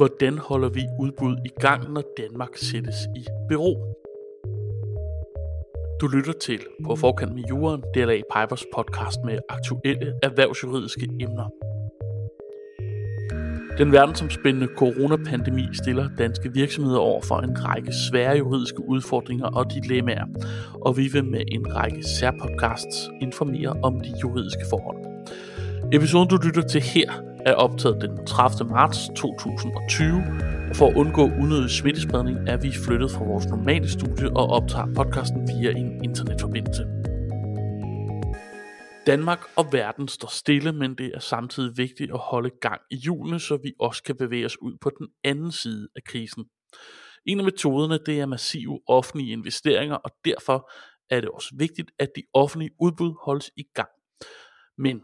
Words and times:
Hvordan 0.00 0.38
holder 0.38 0.68
vi 0.68 0.80
udbud 1.00 1.36
i 1.44 1.48
gang, 1.48 1.92
når 1.92 2.02
Danmark 2.18 2.56
sættes 2.56 2.96
i 3.16 3.24
bero? 3.48 3.96
Du 6.00 6.06
lytter 6.06 6.32
til 6.32 6.60
På 6.84 6.96
forkant 6.96 7.34
med 7.34 7.42
juren, 7.50 7.82
DLA 7.94 8.20
Pipers 8.34 8.64
podcast 8.74 9.18
med 9.24 9.38
aktuelle 9.48 10.14
erhvervsjuridiske 10.22 11.08
emner. 11.20 11.48
Den 13.78 13.92
verdensomspændende 13.92 14.68
coronapandemi 14.76 15.68
stiller 15.72 16.08
danske 16.18 16.52
virksomheder 16.52 16.98
over 16.98 17.20
for 17.22 17.36
en 17.38 17.64
række 17.64 17.92
svære 17.92 18.36
juridiske 18.36 18.88
udfordringer 18.88 19.46
og 19.46 19.72
dilemmaer, 19.72 20.26
og 20.74 20.96
vi 20.96 21.08
vil 21.08 21.24
med 21.24 21.42
en 21.48 21.76
række 21.76 22.02
særpodcasts 22.02 23.10
informere 23.20 23.76
om 23.82 24.00
de 24.00 24.12
juridiske 24.22 24.64
forhold. 24.70 24.96
Episoden 25.92 26.28
du 26.28 26.36
lytter 26.36 26.62
til 26.62 26.80
her 26.80 27.29
er 27.46 27.54
optaget 27.54 27.98
den 28.00 28.26
30. 28.26 28.70
marts 28.70 28.98
2020, 29.16 30.22
og 30.70 30.76
for 30.76 30.88
at 30.88 30.96
undgå 30.96 31.22
unødig 31.22 31.70
smittespredning 31.70 32.48
er 32.48 32.56
vi 32.56 32.72
flyttet 32.84 33.10
fra 33.10 33.24
vores 33.24 33.46
normale 33.46 33.88
studie 33.90 34.30
og 34.36 34.46
optager 34.46 34.94
podcasten 34.94 35.48
via 35.48 35.70
en 35.70 36.04
internetforbindelse. 36.04 36.84
Danmark 39.06 39.40
og 39.56 39.72
verden 39.72 40.08
står 40.08 40.28
stille, 40.28 40.72
men 40.72 40.94
det 40.94 41.10
er 41.14 41.18
samtidig 41.18 41.76
vigtigt 41.76 42.10
at 42.12 42.18
holde 42.18 42.50
gang 42.60 42.80
i 42.90 42.96
hjulene, 42.96 43.40
så 43.40 43.58
vi 43.62 43.72
også 43.80 44.02
kan 44.02 44.16
bevæge 44.16 44.46
os 44.46 44.62
ud 44.62 44.76
på 44.80 44.90
den 44.98 45.08
anden 45.24 45.52
side 45.52 45.88
af 45.96 46.04
krisen. 46.04 46.44
En 47.26 47.38
af 47.38 47.44
metoderne 47.44 47.98
det 48.06 48.20
er 48.20 48.26
massive 48.26 48.80
offentlige 48.86 49.32
investeringer, 49.32 49.96
og 49.96 50.10
derfor 50.24 50.70
er 51.10 51.20
det 51.20 51.30
også 51.30 51.54
vigtigt, 51.58 51.90
at 51.98 52.08
de 52.16 52.22
offentlige 52.34 52.70
udbud 52.80 53.14
holdes 53.24 53.50
i 53.56 53.64
gang. 53.74 53.88
Men 54.78 55.02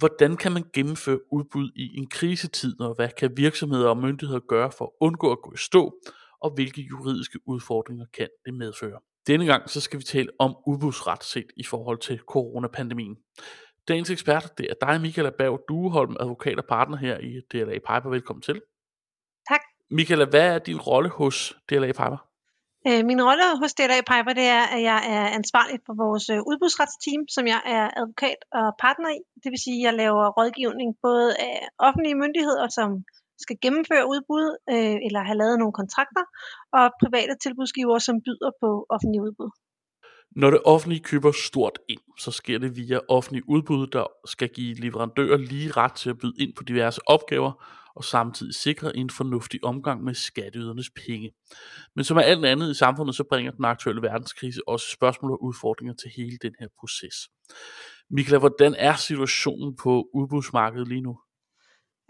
hvordan 0.00 0.36
kan 0.36 0.52
man 0.52 0.64
gennemføre 0.72 1.32
udbud 1.32 1.70
i 1.76 1.98
en 1.98 2.06
krisetid, 2.06 2.80
og 2.80 2.94
hvad 2.94 3.08
kan 3.08 3.36
virksomheder 3.36 3.88
og 3.88 3.96
myndigheder 3.96 4.40
gøre 4.40 4.72
for 4.72 4.84
at 4.84 4.90
undgå 5.00 5.32
at 5.32 5.42
gå 5.42 5.52
i 5.52 5.56
stå, 5.56 5.94
og 6.40 6.50
hvilke 6.54 6.82
juridiske 6.82 7.38
udfordringer 7.46 8.06
kan 8.14 8.28
det 8.44 8.54
medføre? 8.54 9.00
Denne 9.26 9.46
gang 9.46 9.70
så 9.70 9.80
skal 9.80 9.98
vi 9.98 10.04
tale 10.04 10.28
om 10.38 10.56
udbudsret 10.66 11.24
set 11.24 11.46
i 11.56 11.64
forhold 11.64 11.98
til 11.98 12.18
coronapandemien. 12.18 13.16
Dagens 13.88 14.10
ekspert, 14.10 14.58
det 14.58 14.66
er 14.70 14.86
dig, 14.86 15.00
Michael 15.00 15.26
Abav 15.26 15.60
Dueholm, 15.68 16.16
advokat 16.20 16.58
og 16.58 16.64
partner 16.64 16.96
her 16.96 17.18
i 17.18 17.40
DLA 17.52 17.78
Piper. 17.78 18.08
Velkommen 18.10 18.42
til. 18.42 18.60
Tak. 19.48 19.60
Michael, 19.90 20.28
hvad 20.28 20.54
er 20.54 20.58
din 20.58 20.80
rolle 20.80 21.08
hos 21.08 21.56
DLA 21.70 21.86
Piper? 21.86 22.29
Øh, 22.88 23.02
min 23.10 23.20
rolle 23.28 23.46
hos 23.62 23.74
DLA 23.78 24.00
Piper, 24.10 24.34
det 24.40 24.46
er, 24.58 24.64
at 24.74 24.82
jeg 24.90 25.00
er 25.16 25.26
ansvarlig 25.38 25.78
for 25.86 25.94
vores 26.04 26.24
øh, 26.34 26.40
udbudsretsteam, 26.50 27.22
som 27.36 27.44
jeg 27.52 27.60
er 27.76 27.84
advokat 28.00 28.40
og 28.58 28.66
partner 28.84 29.10
i. 29.18 29.20
Det 29.42 29.48
vil 29.52 29.64
sige, 29.66 29.78
at 29.80 29.84
jeg 29.86 29.94
laver 30.02 30.24
rådgivning 30.38 30.90
både 31.06 31.28
af 31.48 31.56
offentlige 31.86 32.20
myndigheder, 32.22 32.66
som 32.78 32.88
skal 33.44 33.56
gennemføre 33.64 34.04
udbud 34.12 34.46
øh, 34.74 34.98
eller 35.06 35.20
have 35.28 35.38
lavet 35.42 35.56
nogle 35.58 35.74
kontrakter, 35.80 36.24
og 36.78 36.84
private 37.02 37.34
tilbudsgivere, 37.44 38.00
som 38.08 38.16
byder 38.26 38.50
på 38.62 38.68
offentlige 38.94 39.22
udbud. 39.26 39.50
Når 40.36 40.50
det 40.50 40.60
offentlige 40.64 41.02
køber 41.10 41.32
stort 41.48 41.78
ind, 41.88 42.00
så 42.18 42.30
sker 42.30 42.58
det 42.58 42.76
via 42.76 42.98
offentlige 43.08 43.48
udbud, 43.48 43.86
der 43.86 44.06
skal 44.34 44.48
give 44.48 44.74
leverandører 44.74 45.36
lige 45.36 45.70
ret 45.70 45.92
til 45.92 46.10
at 46.10 46.18
byde 46.18 46.36
ind 46.38 46.52
på 46.56 46.62
diverse 46.62 47.00
opgaver, 47.06 47.52
og 47.96 48.04
samtidig 48.04 48.54
sikre 48.54 48.96
en 48.96 49.10
fornuftig 49.10 49.64
omgang 49.64 50.04
med 50.04 50.14
skatteydernes 50.14 50.90
penge. 51.06 51.30
Men 51.96 52.04
som 52.04 52.16
er 52.16 52.20
alt 52.20 52.44
andet 52.44 52.70
i 52.70 52.74
samfundet, 52.74 53.16
så 53.16 53.24
bringer 53.24 53.52
den 53.52 53.64
aktuelle 53.64 54.02
verdenskrise 54.02 54.60
også 54.68 54.86
spørgsmål 54.92 55.32
og 55.32 55.42
udfordringer 55.42 55.94
til 55.94 56.10
hele 56.16 56.38
den 56.42 56.54
her 56.60 56.68
proces. 56.80 57.16
Mikla, 58.10 58.38
hvordan 58.38 58.74
er 58.74 58.94
situationen 58.96 59.76
på 59.76 60.08
udbudsmarkedet 60.14 60.88
lige 60.88 61.00
nu? 61.00 61.18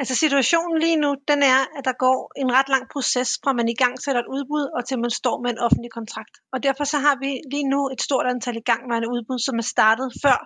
Altså 0.00 0.14
situationen 0.14 0.78
lige 0.84 1.00
nu, 1.04 1.10
den 1.30 1.40
er, 1.42 1.60
at 1.78 1.84
der 1.88 1.96
går 2.04 2.18
en 2.42 2.50
ret 2.56 2.68
lang 2.74 2.84
proces 2.92 3.30
fra 3.42 3.52
man 3.52 3.68
i 3.68 3.80
gang 3.82 3.94
sætter 4.04 4.20
et 4.22 4.32
udbud, 4.36 4.64
og 4.76 4.80
til 4.84 4.98
man 5.04 5.10
står 5.20 5.36
med 5.42 5.50
en 5.50 5.62
offentlig 5.66 5.90
kontrakt. 5.98 6.34
Og 6.52 6.58
derfor 6.66 6.84
så 6.92 6.98
har 7.06 7.16
vi 7.24 7.30
lige 7.52 7.68
nu 7.74 7.80
et 7.94 8.00
stort 8.06 8.26
antal 8.32 8.56
i 8.56 8.66
gang 8.70 8.82
med 8.88 8.96
en 8.96 9.10
udbud, 9.14 9.38
som 9.46 9.58
er 9.62 9.66
startet 9.74 10.08
før, 10.24 10.38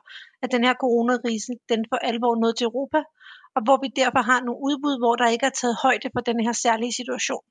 at 0.43 0.53
den 0.55 0.65
her 0.67 0.75
coronarise, 0.85 1.53
den 1.73 1.81
for 1.91 1.99
alvor 2.11 2.35
nåede 2.41 2.57
til 2.57 2.65
Europa, 2.71 3.01
og 3.57 3.61
hvor 3.65 3.79
vi 3.85 3.89
derfor 4.03 4.23
har 4.31 4.41
nogle 4.41 4.65
udbud, 4.69 4.95
hvor 5.03 5.15
der 5.17 5.29
ikke 5.35 5.47
er 5.47 5.57
taget 5.61 5.77
højde 5.85 6.09
for 6.15 6.21
den 6.21 6.39
her 6.47 6.53
særlige 6.65 6.95
situation. 7.01 7.45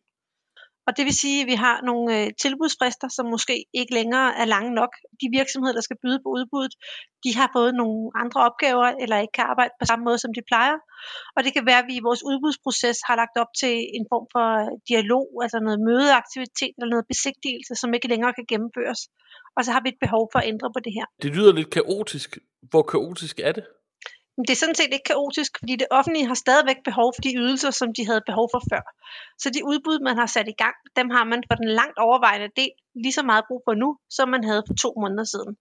Og 0.88 0.92
det 0.98 1.04
vil 1.08 1.22
sige, 1.24 1.42
at 1.42 1.48
vi 1.52 1.58
har 1.66 1.78
nogle 1.90 2.06
øh, 2.18 2.28
tilbudsfrister, 2.44 3.08
som 3.18 3.26
måske 3.36 3.56
ikke 3.80 3.94
længere 4.00 4.30
er 4.42 4.46
lange 4.56 4.72
nok. 4.80 4.92
De 5.22 5.28
virksomheder, 5.40 5.76
der 5.78 5.88
skal 5.88 6.02
byde 6.04 6.20
på 6.24 6.30
udbuddet, 6.38 6.74
de 7.24 7.32
har 7.40 7.50
fået 7.56 7.74
nogle 7.82 8.00
andre 8.24 8.40
opgaver, 8.48 8.88
eller 9.04 9.18
ikke 9.24 9.36
kan 9.40 9.48
arbejde 9.54 9.74
på 9.80 9.86
samme 9.90 10.04
måde, 10.08 10.20
som 10.24 10.32
de 10.38 10.44
plejer. 10.52 10.78
Og 11.36 11.40
det 11.44 11.52
kan 11.54 11.66
være, 11.70 11.82
at 11.84 11.90
vi 11.92 11.96
i 11.98 12.06
vores 12.08 12.22
udbudsproces 12.30 12.98
har 13.08 13.16
lagt 13.22 13.36
op 13.44 13.52
til 13.62 13.76
en 13.98 14.06
form 14.12 14.26
for 14.36 14.48
øh, 14.62 14.72
dialog, 14.92 15.26
altså 15.44 15.58
noget 15.68 15.80
mødeaktivitet 15.90 16.74
eller 16.78 16.92
noget 16.96 17.08
besigtigelse, 17.14 17.74
som 17.82 17.90
ikke 17.98 18.08
længere 18.14 18.34
kan 18.38 18.46
gennemføres. 18.52 19.02
Og 19.56 19.62
så 19.66 19.70
har 19.76 19.82
vi 19.84 19.90
et 19.96 20.04
behov 20.06 20.24
for 20.32 20.40
at 20.42 20.48
ændre 20.54 20.68
på 20.76 20.80
det 20.86 20.94
her. 20.98 21.06
Det 21.26 21.32
lyder 21.36 21.54
lidt 21.60 21.72
kaotisk. 21.78 22.30
Hvor 22.72 22.84
kaotisk 22.94 23.36
er 23.48 23.54
det? 23.58 23.66
Det 24.38 24.54
er 24.54 24.62
sådan 24.64 24.80
set 24.80 24.94
ikke 24.94 25.10
kaotisk, 25.14 25.52
fordi 25.62 25.74
det 25.82 25.88
offentlige 25.98 26.30
har 26.32 26.40
stadigvæk 26.46 26.80
behov 26.90 27.08
for 27.16 27.22
de 27.28 27.34
ydelser, 27.44 27.72
som 27.72 27.90
de 27.98 28.04
havde 28.10 28.24
behov 28.30 28.48
for 28.54 28.62
før. 28.72 28.84
Så 29.42 29.48
de 29.56 29.62
udbud, 29.72 29.98
man 30.08 30.16
har 30.22 30.30
sat 30.36 30.48
i 30.54 30.58
gang, 30.64 30.76
dem 31.00 31.08
har 31.16 31.26
man 31.32 31.42
for 31.50 31.56
den 31.62 31.70
langt 31.80 31.98
overvejende 32.08 32.50
del 32.60 32.74
lige 33.04 33.18
så 33.20 33.24
meget 33.32 33.44
brug 33.50 33.62
for 33.68 33.76
nu, 33.84 33.90
som 34.18 34.28
man 34.36 34.44
havde 34.50 34.64
for 34.68 34.76
to 34.84 34.90
måneder 35.02 35.28
siden. 35.34 35.54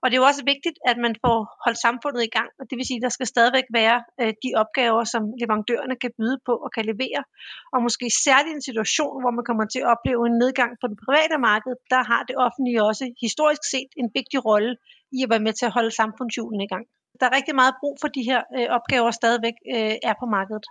Og 0.00 0.04
det 0.06 0.14
er 0.14 0.22
jo 0.22 0.30
også 0.30 0.44
vigtigt, 0.52 0.76
at 0.90 0.96
man 1.04 1.14
får 1.24 1.38
holdt 1.64 1.80
samfundet 1.86 2.22
i 2.28 2.32
gang, 2.36 2.50
og 2.58 2.64
det 2.68 2.74
vil 2.78 2.86
sige, 2.88 3.00
at 3.00 3.06
der 3.06 3.12
skal 3.16 3.28
stadigvæk 3.34 3.66
være 3.80 3.96
øh, 4.20 4.32
de 4.44 4.50
opgaver, 4.62 5.02
som 5.12 5.22
leverandørerne 5.40 5.96
kan 6.02 6.12
byde 6.18 6.38
på 6.48 6.54
og 6.64 6.70
kan 6.76 6.84
levere. 6.92 7.22
Og 7.74 7.78
måske 7.86 8.06
særligt 8.26 8.54
en 8.54 8.68
situation, 8.70 9.14
hvor 9.22 9.32
man 9.38 9.44
kommer 9.48 9.66
til 9.72 9.80
at 9.84 9.90
opleve 9.94 10.22
en 10.30 10.36
nedgang 10.42 10.70
på 10.80 10.86
det 10.90 10.98
private 11.06 11.36
marked, 11.50 11.74
der 11.92 12.02
har 12.10 12.22
det 12.28 12.36
offentlige 12.46 12.80
også 12.90 13.04
historisk 13.26 13.62
set 13.72 13.90
en 14.00 14.08
vigtig 14.18 14.38
rolle 14.48 14.72
i 15.16 15.18
at 15.24 15.30
være 15.32 15.46
med 15.46 15.54
til 15.56 15.66
at 15.68 15.74
holde 15.76 15.92
samfundshjulene 16.00 16.64
i 16.68 16.72
gang 16.74 16.86
der 17.20 17.26
er 17.26 17.36
rigtig 17.36 17.54
meget 17.54 17.74
brug 17.80 17.94
for 18.00 18.08
de 18.08 18.22
her 18.30 18.40
øh, 18.56 18.66
opgaver 18.76 19.10
stadigvæk 19.10 19.56
øh, 19.74 19.94
er 20.10 20.14
på 20.20 20.26
markedet. 20.36 20.66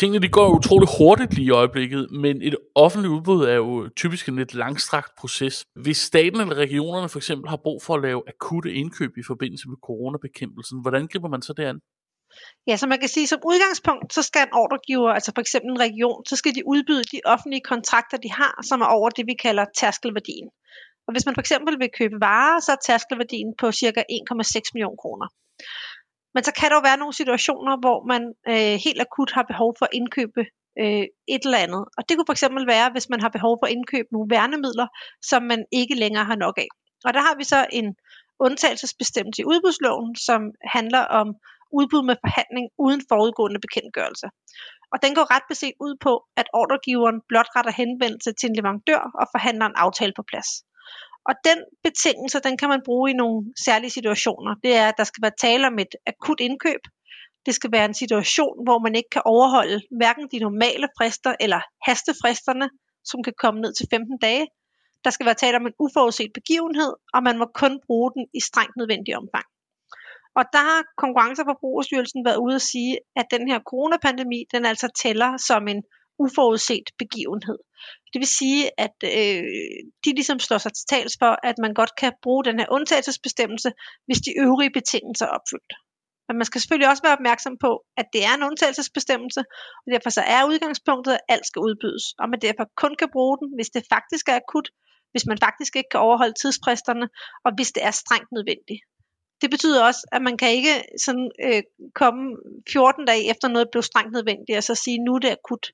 Tingene 0.00 0.22
de 0.24 0.28
går 0.38 0.48
utrolig 0.58 0.88
hurtigt 0.98 1.34
lige 1.34 1.46
i 1.46 1.56
øjeblikket, 1.60 2.02
men 2.10 2.42
et 2.42 2.56
offentligt 2.74 3.12
udbud 3.16 3.40
er 3.44 3.54
jo 3.54 3.88
typisk 4.02 4.28
en 4.28 4.36
lidt 4.36 4.54
langstrakt 4.54 5.10
proces. 5.20 5.64
Hvis 5.84 5.98
staten 5.98 6.40
eller 6.40 6.54
regionerne 6.54 7.08
for 7.08 7.18
eksempel 7.18 7.48
har 7.48 7.60
brug 7.66 7.82
for 7.82 7.94
at 7.94 8.02
lave 8.02 8.22
akutte 8.28 8.72
indkøb 8.80 9.12
i 9.16 9.24
forbindelse 9.26 9.68
med 9.68 9.76
coronabekæmpelsen, 9.86 10.80
hvordan 10.82 11.06
griber 11.10 11.28
man 11.28 11.42
så 11.42 11.52
det 11.52 11.64
an? 11.64 11.78
Ja, 12.68 12.76
så 12.76 12.86
man 12.86 13.00
kan 13.00 13.08
sige, 13.08 13.26
som 13.26 13.40
udgangspunkt, 13.50 14.14
så 14.16 14.22
skal 14.22 14.42
en 14.42 14.54
ordregiver, 14.62 15.10
altså 15.16 15.30
for 15.34 15.40
eksempel 15.40 15.70
en 15.70 15.80
region, 15.80 16.20
så 16.30 16.36
skal 16.36 16.54
de 16.54 16.62
udbyde 16.72 17.04
de 17.12 17.20
offentlige 17.24 17.64
kontrakter, 17.72 18.16
de 18.16 18.30
har, 18.40 18.54
som 18.70 18.80
er 18.80 18.90
over 18.96 19.08
det, 19.10 19.24
vi 19.26 19.34
kalder 19.46 19.64
tærskelværdien. 19.80 20.48
Og 21.06 21.10
hvis 21.12 21.26
man 21.26 21.34
for 21.34 21.42
eksempel 21.46 21.72
vil 21.82 21.90
købe 21.98 22.16
varer, 22.20 22.60
så 22.60 22.70
er 22.72 22.80
tærskelværdien 22.86 23.50
på 23.60 23.66
ca. 23.72 24.02
1,6 24.10 24.74
millioner 24.74 25.00
kroner. 25.02 25.26
Men 26.34 26.44
så 26.44 26.52
kan 26.58 26.70
der 26.70 26.76
jo 26.76 26.88
være 26.88 26.96
nogle 27.02 27.14
situationer, 27.14 27.74
hvor 27.84 27.98
man 28.12 28.22
øh, 28.48 28.74
helt 28.86 29.00
akut 29.00 29.30
har 29.32 29.42
behov 29.42 29.74
for 29.78 29.84
at 29.86 29.94
indkøbe 29.98 30.42
øh, 30.80 31.04
et 31.34 31.42
eller 31.44 31.64
andet. 31.64 31.82
Og 31.96 32.02
det 32.08 32.16
kunne 32.16 32.28
for 32.28 32.38
eksempel 32.38 32.66
være, 32.66 32.88
hvis 32.92 33.08
man 33.08 33.20
har 33.20 33.28
behov 33.28 33.58
for 33.60 33.66
at 33.66 33.72
indkøbe 33.72 34.08
nogle 34.12 34.30
værnemidler, 34.30 34.86
som 35.30 35.42
man 35.42 35.64
ikke 35.72 35.94
længere 35.94 36.24
har 36.24 36.36
nok 36.36 36.56
af. 36.58 36.70
Og 37.04 37.14
der 37.14 37.20
har 37.20 37.34
vi 37.36 37.44
så 37.44 37.66
en 37.72 37.96
undtagelsesbestemmelse 38.46 39.42
i 39.42 39.44
udbudsloven, 39.52 40.16
som 40.16 40.40
handler 40.76 41.02
om 41.20 41.28
udbud 41.78 42.02
med 42.10 42.16
forhandling 42.24 42.66
uden 42.84 43.02
forudgående 43.10 43.60
bekendtgørelse. 43.66 44.26
Og 44.92 44.98
den 45.04 45.14
går 45.14 45.26
ret 45.34 45.46
beset 45.52 45.74
ud 45.86 45.94
på, 46.06 46.12
at 46.40 46.46
ordregiveren 46.60 47.18
blot 47.28 47.50
retter 47.56 47.72
henvendelse 47.80 48.30
til 48.32 48.48
en 48.48 48.56
leverandør 48.56 49.02
og 49.20 49.26
forhandler 49.34 49.66
en 49.66 49.80
aftale 49.84 50.12
på 50.16 50.24
plads. 50.30 50.50
Og 51.28 51.34
den 51.44 51.58
betingelse, 51.82 52.40
den 52.40 52.56
kan 52.56 52.68
man 52.68 52.82
bruge 52.84 53.10
i 53.10 53.14
nogle 53.14 53.52
særlige 53.64 53.90
situationer. 53.90 54.54
Det 54.64 54.76
er, 54.76 54.88
at 54.88 54.94
der 54.98 55.04
skal 55.04 55.22
være 55.22 55.38
tale 55.40 55.66
om 55.66 55.78
et 55.78 55.94
akut 56.06 56.40
indkøb. 56.40 56.80
Det 57.46 57.54
skal 57.54 57.72
være 57.72 57.84
en 57.84 57.94
situation, 57.94 58.64
hvor 58.64 58.78
man 58.78 58.94
ikke 58.94 59.10
kan 59.12 59.22
overholde 59.24 59.80
hverken 59.98 60.28
de 60.32 60.38
normale 60.38 60.88
frister 60.98 61.34
eller 61.40 61.60
hastefristerne, 61.88 62.70
som 63.04 63.22
kan 63.22 63.32
komme 63.38 63.60
ned 63.60 63.72
til 63.74 63.86
15 63.90 64.18
dage. 64.18 64.46
Der 65.04 65.10
skal 65.10 65.26
være 65.26 65.34
tale 65.34 65.56
om 65.56 65.66
en 65.66 65.78
uforudset 65.78 66.30
begivenhed, 66.34 66.92
og 67.14 67.22
man 67.22 67.38
må 67.38 67.46
kun 67.54 67.80
bruge 67.86 68.10
den 68.14 68.26
i 68.34 68.40
strengt 68.40 68.76
nødvendig 68.76 69.16
omfang. 69.16 69.46
Og 70.38 70.44
der 70.52 70.62
har 70.68 70.80
Konkurrence- 71.02 71.42
og 71.42 71.48
Forbrugerstyrelsen 71.52 72.24
været 72.24 72.42
ude 72.44 72.54
at 72.54 72.62
sige, 72.72 72.98
at 73.16 73.26
den 73.30 73.48
her 73.50 73.60
coronapandemi, 73.70 74.44
den 74.52 74.64
altså 74.64 74.88
tæller 75.02 75.36
som 75.36 75.68
en 75.68 75.82
uforudset 76.18 76.86
begivenhed. 76.98 77.58
Det 78.12 78.18
vil 78.22 78.36
sige, 78.40 78.80
at 78.86 78.96
øh, 79.04 79.44
de 80.04 80.10
ligesom 80.18 80.38
slår 80.38 80.58
sig 80.58 80.72
til 80.74 80.86
tals 80.92 81.14
for, 81.22 81.32
at 81.42 81.56
man 81.58 81.74
godt 81.74 81.92
kan 82.00 82.12
bruge 82.22 82.44
den 82.44 82.58
her 82.60 82.66
undtagelsesbestemmelse, 82.70 83.72
hvis 84.06 84.20
de 84.26 84.32
øvrige 84.44 84.76
betingelser 84.78 85.26
er 85.26 85.30
opfyldt. 85.38 85.72
Men 86.28 86.36
man 86.38 86.46
skal 86.48 86.60
selvfølgelig 86.60 86.88
også 86.90 87.02
være 87.02 87.18
opmærksom 87.18 87.54
på, 87.64 87.70
at 87.96 88.06
det 88.12 88.24
er 88.24 88.34
en 88.34 88.42
undtagelsesbestemmelse, 88.48 89.40
og 89.84 89.88
derfor 89.92 90.10
så 90.10 90.22
er 90.36 90.48
udgangspunktet, 90.50 91.12
at 91.12 91.24
alt 91.28 91.46
skal 91.46 91.60
udbydes, 91.60 92.04
og 92.20 92.26
man 92.32 92.40
derfor 92.46 92.64
kun 92.82 92.94
kan 93.00 93.08
bruge 93.12 93.38
den, 93.40 93.48
hvis 93.56 93.70
det 93.74 93.82
faktisk 93.94 94.28
er 94.28 94.36
akut, 94.42 94.68
hvis 95.12 95.26
man 95.26 95.38
faktisk 95.46 95.76
ikke 95.76 95.90
kan 95.92 96.00
overholde 96.00 96.40
tidsfristerne, 96.42 97.06
og 97.44 97.50
hvis 97.56 97.72
det 97.72 97.82
er 97.84 97.90
strengt 98.02 98.30
nødvendigt. 98.36 98.82
Det 99.42 99.50
betyder 99.50 99.84
også, 99.88 100.02
at 100.12 100.22
man 100.22 100.36
kan 100.40 100.50
ikke 100.58 100.74
sådan, 101.04 101.30
øh, 101.46 101.62
komme 101.94 102.22
14 102.72 103.04
dage 103.10 103.30
efter 103.30 103.48
noget 103.48 103.72
blev 103.72 103.82
strengt 103.82 104.12
nødvendigt, 104.12 104.56
og 104.56 104.64
så 104.64 104.74
sige, 104.74 105.04
nu 105.04 105.14
er 105.14 105.18
det 105.18 105.36
akut. 105.38 105.64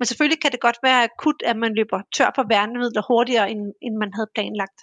Men 0.00 0.06
selvfølgelig 0.06 0.40
kan 0.42 0.52
det 0.52 0.60
godt 0.60 0.78
være 0.82 1.04
akut, 1.04 1.42
at 1.50 1.56
man 1.56 1.72
løber 1.74 2.00
tør 2.16 2.30
for 2.36 2.44
værnemidler 2.48 3.02
hurtigere, 3.10 3.50
end, 3.50 3.60
end 3.82 3.94
man 4.02 4.12
havde 4.16 4.30
planlagt. 4.34 4.80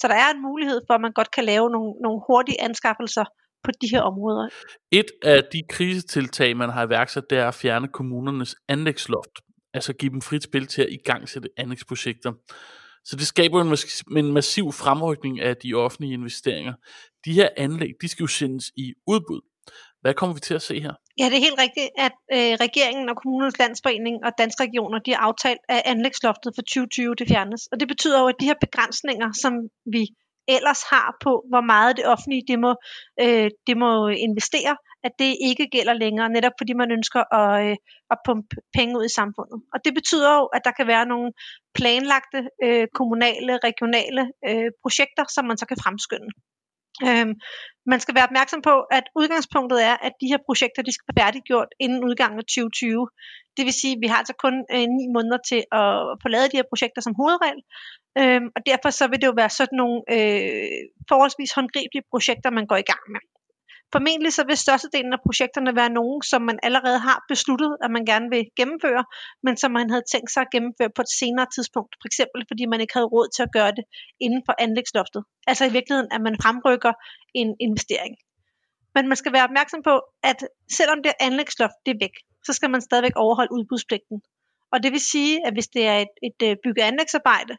Så 0.00 0.08
der 0.08 0.14
er 0.14 0.30
en 0.34 0.42
mulighed 0.42 0.80
for, 0.86 0.94
at 0.94 1.00
man 1.00 1.12
godt 1.12 1.30
kan 1.30 1.44
lave 1.44 1.70
nogle, 1.70 1.92
nogle 2.04 2.20
hurtige 2.26 2.60
anskaffelser 2.68 3.24
på 3.64 3.70
de 3.80 3.88
her 3.92 4.02
områder. 4.02 4.48
Et 4.90 5.10
af 5.24 5.42
de 5.52 5.62
krisetiltag, 5.68 6.56
man 6.56 6.70
har 6.70 6.86
iværksat, 6.86 7.24
det 7.30 7.38
er 7.38 7.48
at 7.48 7.54
fjerne 7.54 7.88
kommunernes 7.88 8.56
anlægsloft. 8.68 9.34
Altså 9.74 9.92
give 9.92 10.12
dem 10.12 10.20
frit 10.20 10.42
spil 10.42 10.66
til 10.66 10.82
at 10.82 10.88
igangsætte 10.90 11.48
anlægsprojekter. 11.56 12.32
Så 13.04 13.16
det 13.16 13.26
skaber 13.26 13.60
en, 13.60 13.76
en 14.24 14.32
massiv 14.32 14.72
fremrykning 14.72 15.40
af 15.40 15.56
de 15.56 15.74
offentlige 15.74 16.12
investeringer. 16.12 16.74
De 17.24 17.32
her 17.32 17.48
anlæg, 17.56 17.92
de 18.02 18.08
skal 18.08 18.22
jo 18.22 18.26
sendes 18.26 18.72
i 18.76 18.94
udbud. 19.06 19.40
Hvad 20.00 20.14
kommer 20.14 20.34
vi 20.34 20.40
til 20.40 20.54
at 20.54 20.62
se 20.62 20.80
her? 20.80 20.92
Ja, 21.18 21.24
det 21.24 21.36
er 21.36 21.48
helt 21.48 21.62
rigtigt, 21.64 21.90
at 22.06 22.16
øh, 22.36 22.52
regeringen 22.66 23.08
og 23.08 23.16
kommunernes 23.16 23.58
landsforening 23.58 24.16
og 24.26 24.32
danske 24.38 24.62
regioner, 24.62 24.98
de 24.98 25.14
har 25.14 25.22
aftalt, 25.28 25.60
at 25.68 25.82
anlægsloftet 25.84 26.52
for 26.56 26.62
2020 26.62 27.14
det 27.14 27.28
fjernes. 27.28 27.62
Og 27.72 27.80
det 27.80 27.88
betyder 27.88 28.20
jo, 28.20 28.26
at 28.26 28.40
de 28.40 28.48
her 28.50 28.58
begrænsninger, 28.60 29.28
som 29.42 29.52
vi 29.94 30.02
ellers 30.56 30.82
har 30.92 31.16
på, 31.24 31.32
hvor 31.50 31.64
meget 31.72 31.96
det 31.96 32.06
offentlige 32.06 32.44
det 32.50 32.58
må, 32.64 32.72
øh, 33.22 33.50
det 33.66 33.76
må 33.76 34.08
investere, 34.08 34.76
at 35.06 35.12
det 35.18 35.36
ikke 35.48 35.66
gælder 35.74 35.94
længere, 36.04 36.28
netop 36.28 36.56
fordi 36.60 36.72
man 36.72 36.90
ønsker 36.90 37.22
at, 37.40 37.52
øh, 37.64 37.76
at 38.12 38.18
pumpe 38.26 38.56
penge 38.76 38.98
ud 38.98 39.04
i 39.04 39.16
samfundet. 39.18 39.58
Og 39.74 39.78
det 39.84 39.92
betyder 39.94 40.30
jo, 40.38 40.44
at 40.56 40.62
der 40.64 40.72
kan 40.78 40.86
være 40.86 41.06
nogle 41.12 41.32
planlagte 41.78 42.40
øh, 42.64 42.86
kommunale, 42.98 43.52
regionale 43.68 44.22
øh, 44.48 44.70
projekter, 44.82 45.24
som 45.34 45.44
man 45.44 45.58
så 45.58 45.66
kan 45.66 45.82
fremskynde. 45.84 46.30
Øhm, 47.06 47.34
man 47.92 48.00
skal 48.00 48.14
være 48.14 48.28
opmærksom 48.28 48.62
på, 48.62 48.74
at 48.98 49.04
udgangspunktet 49.20 49.78
er, 49.90 49.96
at 50.06 50.12
de 50.20 50.30
her 50.32 50.40
projekter 50.48 50.82
de 50.82 50.92
skal 50.92 51.06
være 51.08 51.24
færdiggjort 51.24 51.70
inden 51.84 52.04
udgangen 52.08 52.38
af 52.38 52.44
2020. 52.44 53.08
Det 53.56 53.64
vil 53.66 53.80
sige, 53.80 53.94
at 53.96 54.02
vi 54.02 54.08
har 54.10 54.18
altså 54.22 54.36
kun 54.44 54.54
øh, 54.74 54.86
ni 54.98 55.04
måneder 55.14 55.40
til 55.50 55.60
at 55.80 55.88
få 56.22 56.28
lavet 56.34 56.52
de 56.52 56.58
her 56.60 56.70
projekter 56.72 57.00
som 57.02 57.14
hovedregel. 57.20 57.60
Øhm, 58.20 58.48
og 58.56 58.60
derfor 58.70 58.90
så 58.90 59.04
vil 59.10 59.20
det 59.20 59.30
jo 59.30 59.36
være 59.42 59.52
sådan 59.58 59.76
nogle 59.82 59.98
øh, 60.16 60.78
forholdsvis 61.10 61.52
håndgribelige 61.58 62.08
projekter, 62.12 62.50
man 62.58 62.66
går 62.70 62.78
i 62.84 62.88
gang 62.92 63.04
med. 63.14 63.22
Formentlig 63.92 64.32
så 64.32 64.44
vil 64.48 64.56
størstedelen 64.56 65.12
af 65.12 65.20
projekterne 65.26 65.76
være 65.76 65.90
nogen, 65.98 66.22
som 66.22 66.42
man 66.42 66.58
allerede 66.62 66.98
har 66.98 67.24
besluttet, 67.28 67.76
at 67.84 67.90
man 67.90 68.04
gerne 68.04 68.28
vil 68.30 68.44
gennemføre, 68.56 69.04
men 69.42 69.56
som 69.56 69.70
man 69.70 69.90
havde 69.90 70.04
tænkt 70.12 70.30
sig 70.32 70.40
at 70.40 70.50
gennemføre 70.54 70.90
på 70.96 71.02
et 71.02 71.12
senere 71.20 71.46
tidspunkt. 71.54 71.92
For 72.00 72.06
eksempel 72.10 72.40
fordi 72.50 72.66
man 72.66 72.80
ikke 72.80 72.94
havde 72.94 73.12
råd 73.14 73.28
til 73.36 73.42
at 73.42 73.52
gøre 73.58 73.72
det 73.78 73.84
inden 74.20 74.42
for 74.46 74.54
anlægsloftet. 74.58 75.22
Altså 75.46 75.64
i 75.64 75.72
virkeligheden, 75.76 76.10
at 76.16 76.20
man 76.26 76.36
fremrykker 76.42 76.92
en 77.34 77.50
investering. 77.66 78.14
Men 78.94 79.08
man 79.08 79.16
skal 79.16 79.32
være 79.32 79.48
opmærksom 79.48 79.82
på, 79.82 79.94
at 80.30 80.38
selvom 80.78 80.98
det 81.02 81.12
anlægsloft 81.20 81.78
det 81.86 81.92
er 81.94 82.00
væk, 82.04 82.14
så 82.46 82.52
skal 82.52 82.70
man 82.70 82.80
stadigvæk 82.80 83.16
overholde 83.16 83.52
udbudspligten. 83.52 84.18
Og 84.72 84.82
det 84.82 84.92
vil 84.92 85.00
sige, 85.00 85.46
at 85.46 85.52
hvis 85.52 85.68
det 85.76 85.84
er 85.86 85.98
et, 86.04 86.14
et 86.28 86.38
byggeanlægsarbejde, 86.38 86.62
bygge- 86.64 86.84
anlægsarbejde, 86.90 87.54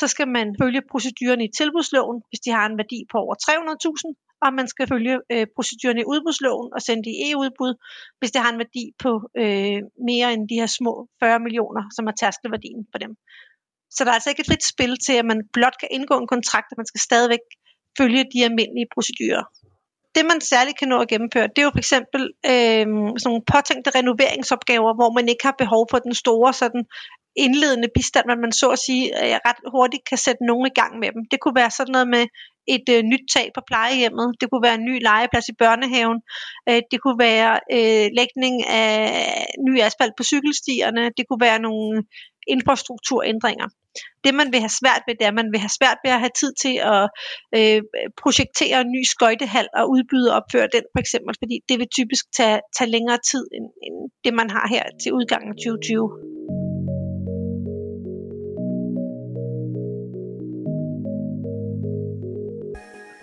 så 0.00 0.06
skal 0.12 0.28
man 0.28 0.46
følge 0.62 0.82
proceduren 0.90 1.40
i 1.40 1.50
tilbudsloven, 1.58 2.22
hvis 2.28 2.40
de 2.40 2.50
har 2.50 2.66
en 2.66 2.78
værdi 2.78 2.98
på 3.12 3.16
over 3.24 3.34
300.000, 3.34 4.29
og 4.42 4.54
man 4.58 4.68
skal 4.68 4.88
følge 4.92 5.14
øh, 5.32 5.46
procedurerne 5.56 6.00
i 6.00 6.10
udbudsloven 6.12 6.68
og 6.74 6.80
sende 6.82 7.02
det 7.04 7.12
i 7.14 7.30
EU-udbud, 7.30 7.72
hvis 8.18 8.30
det 8.32 8.40
har 8.42 8.50
en 8.52 8.62
værdi 8.64 8.84
på 9.04 9.12
øh, 9.42 9.80
mere 10.10 10.28
end 10.34 10.48
de 10.48 10.60
her 10.60 10.70
små 10.78 10.92
40 11.22 11.40
millioner, 11.46 11.82
som 11.96 12.06
er 12.06 12.14
tærskelværdien 12.20 12.82
for 12.92 12.98
dem. 13.04 13.12
Så 13.94 14.04
der 14.04 14.10
er 14.10 14.14
altså 14.14 14.30
ikke 14.30 14.40
et 14.40 14.50
frit 14.50 14.64
spil 14.72 14.92
til, 15.06 15.14
at 15.20 15.26
man 15.32 15.40
blot 15.52 15.76
kan 15.80 15.88
indgå 15.90 16.14
en 16.18 16.32
kontrakt, 16.34 16.68
og 16.72 16.76
man 16.80 16.90
skal 16.90 17.00
stadigvæk 17.08 17.44
følge 17.98 18.24
de 18.32 18.44
almindelige 18.44 18.92
procedurer. 18.94 19.44
Det 20.14 20.24
man 20.30 20.40
særligt 20.40 20.78
kan 20.78 20.88
nå 20.88 20.98
at 21.00 21.08
gennemføre, 21.08 21.48
det 21.52 21.58
er 21.58 21.68
jo 21.68 21.76
for 21.76 21.84
eksempel 21.86 22.22
øh, 22.52 22.86
sådan 23.20 23.30
nogle 23.30 23.48
påtænkte 23.52 23.90
renoveringsopgaver, 23.98 24.92
hvor 24.98 25.10
man 25.18 25.28
ikke 25.28 25.44
har 25.48 25.54
behov 25.62 25.82
for 25.90 25.98
den 25.98 26.14
store 26.14 26.52
sådan 26.52 26.84
indledende 27.36 27.88
bistand, 27.96 28.26
men 28.26 28.40
man 28.40 28.52
så 28.52 28.68
at 28.76 28.78
sige 28.86 29.04
øh, 29.22 29.36
ret 29.48 29.60
hurtigt 29.74 30.08
kan 30.10 30.18
sætte 30.18 30.46
nogen 30.50 30.66
i 30.66 30.74
gang 30.80 30.92
med 31.02 31.08
dem. 31.14 31.22
Det 31.30 31.40
kunne 31.40 31.60
være 31.62 31.70
sådan 31.70 31.92
noget 31.92 32.08
med 32.08 32.24
et 32.74 32.86
øh, 32.94 33.02
nyt 33.02 33.24
tag 33.34 33.46
på 33.54 33.60
plejehjemmet, 33.70 34.28
det 34.40 34.46
kunne 34.50 34.66
være 34.68 34.78
en 34.80 34.88
ny 34.90 34.94
legeplads 35.08 35.48
i 35.48 35.58
børnehaven, 35.62 36.18
øh, 36.68 36.82
det 36.90 36.98
kunne 37.02 37.20
være 37.30 37.52
øh, 37.76 38.06
lægning 38.18 38.54
af 38.66 38.90
ny 39.66 39.80
asfalt 39.86 40.14
på 40.16 40.24
cykelstierne, 40.30 41.02
det 41.16 41.24
kunne 41.28 41.44
være 41.48 41.60
nogle 41.68 42.02
infrastrukturændringer. 42.54 43.68
Det 44.24 44.34
man 44.34 44.52
vil 44.52 44.60
have 44.60 44.78
svært 44.82 45.02
ved, 45.06 45.14
det 45.14 45.24
er, 45.24 45.32
at 45.34 45.40
man 45.42 45.52
vil 45.52 45.60
have 45.64 45.76
svært 45.78 45.98
ved 46.04 46.12
at 46.16 46.20
have 46.24 46.36
tid 46.40 46.52
til 46.64 46.74
at 46.94 47.04
øh, 47.58 47.80
projektere 48.22 48.80
en 48.80 48.90
ny 48.96 49.02
skøjtehal 49.12 49.68
og 49.78 49.90
udbyde 49.94 50.30
og 50.30 50.36
opføre 50.40 50.68
den 50.76 50.84
for 50.94 51.00
eksempel, 51.04 51.32
fordi 51.42 51.56
det 51.68 51.76
vil 51.80 51.88
typisk 51.98 52.24
tage, 52.38 52.60
tage 52.76 52.90
længere 52.90 53.18
tid 53.30 53.44
end, 53.56 53.66
end 53.86 53.96
det 54.24 54.32
man 54.40 54.48
har 54.56 54.66
her 54.74 54.84
til 55.02 55.10
udgangen 55.18 55.50
af 55.52 55.56
2020. 55.56 56.29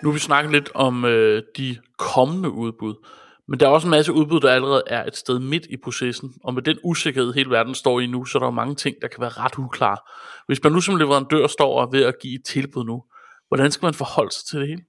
Nu 0.03 0.09
har 0.09 0.13
vi 0.13 0.19
snakket 0.19 0.51
lidt 0.51 0.69
om 0.75 1.05
øh, 1.05 1.43
de 1.57 1.77
kommende 1.97 2.51
udbud, 2.51 2.95
men 3.47 3.59
der 3.59 3.65
er 3.65 3.69
også 3.69 3.87
en 3.87 3.91
masse 3.91 4.13
udbud, 4.13 4.39
der 4.39 4.51
allerede 4.51 4.83
er 4.87 5.05
et 5.05 5.17
sted 5.17 5.39
midt 5.39 5.65
i 5.69 5.77
processen, 5.77 6.33
og 6.43 6.53
med 6.53 6.61
den 6.61 6.77
usikkerhed 6.83 7.33
hele 7.33 7.49
verden 7.49 7.75
står 7.75 7.99
i 7.99 8.07
nu, 8.07 8.25
så 8.25 8.37
er 8.37 8.39
der 8.39 8.47
jo 8.47 8.51
mange 8.51 8.75
ting, 8.75 8.95
der 9.01 9.07
kan 9.07 9.21
være 9.21 9.29
ret 9.29 9.57
uklare. 9.57 9.97
Hvis 10.47 10.63
man 10.63 10.71
nu 10.71 10.81
som 10.81 10.95
leverandør 10.95 11.47
står 11.47 11.81
og 11.81 11.93
ved 11.93 12.03
at 12.03 12.15
give 12.21 12.39
et 12.39 12.45
tilbud 12.45 12.85
nu, 12.85 13.03
hvordan 13.47 13.71
skal 13.71 13.85
man 13.85 13.93
forholde 13.93 14.31
sig 14.31 14.45
til 14.45 14.59
det 14.59 14.67
hele? 14.67 14.83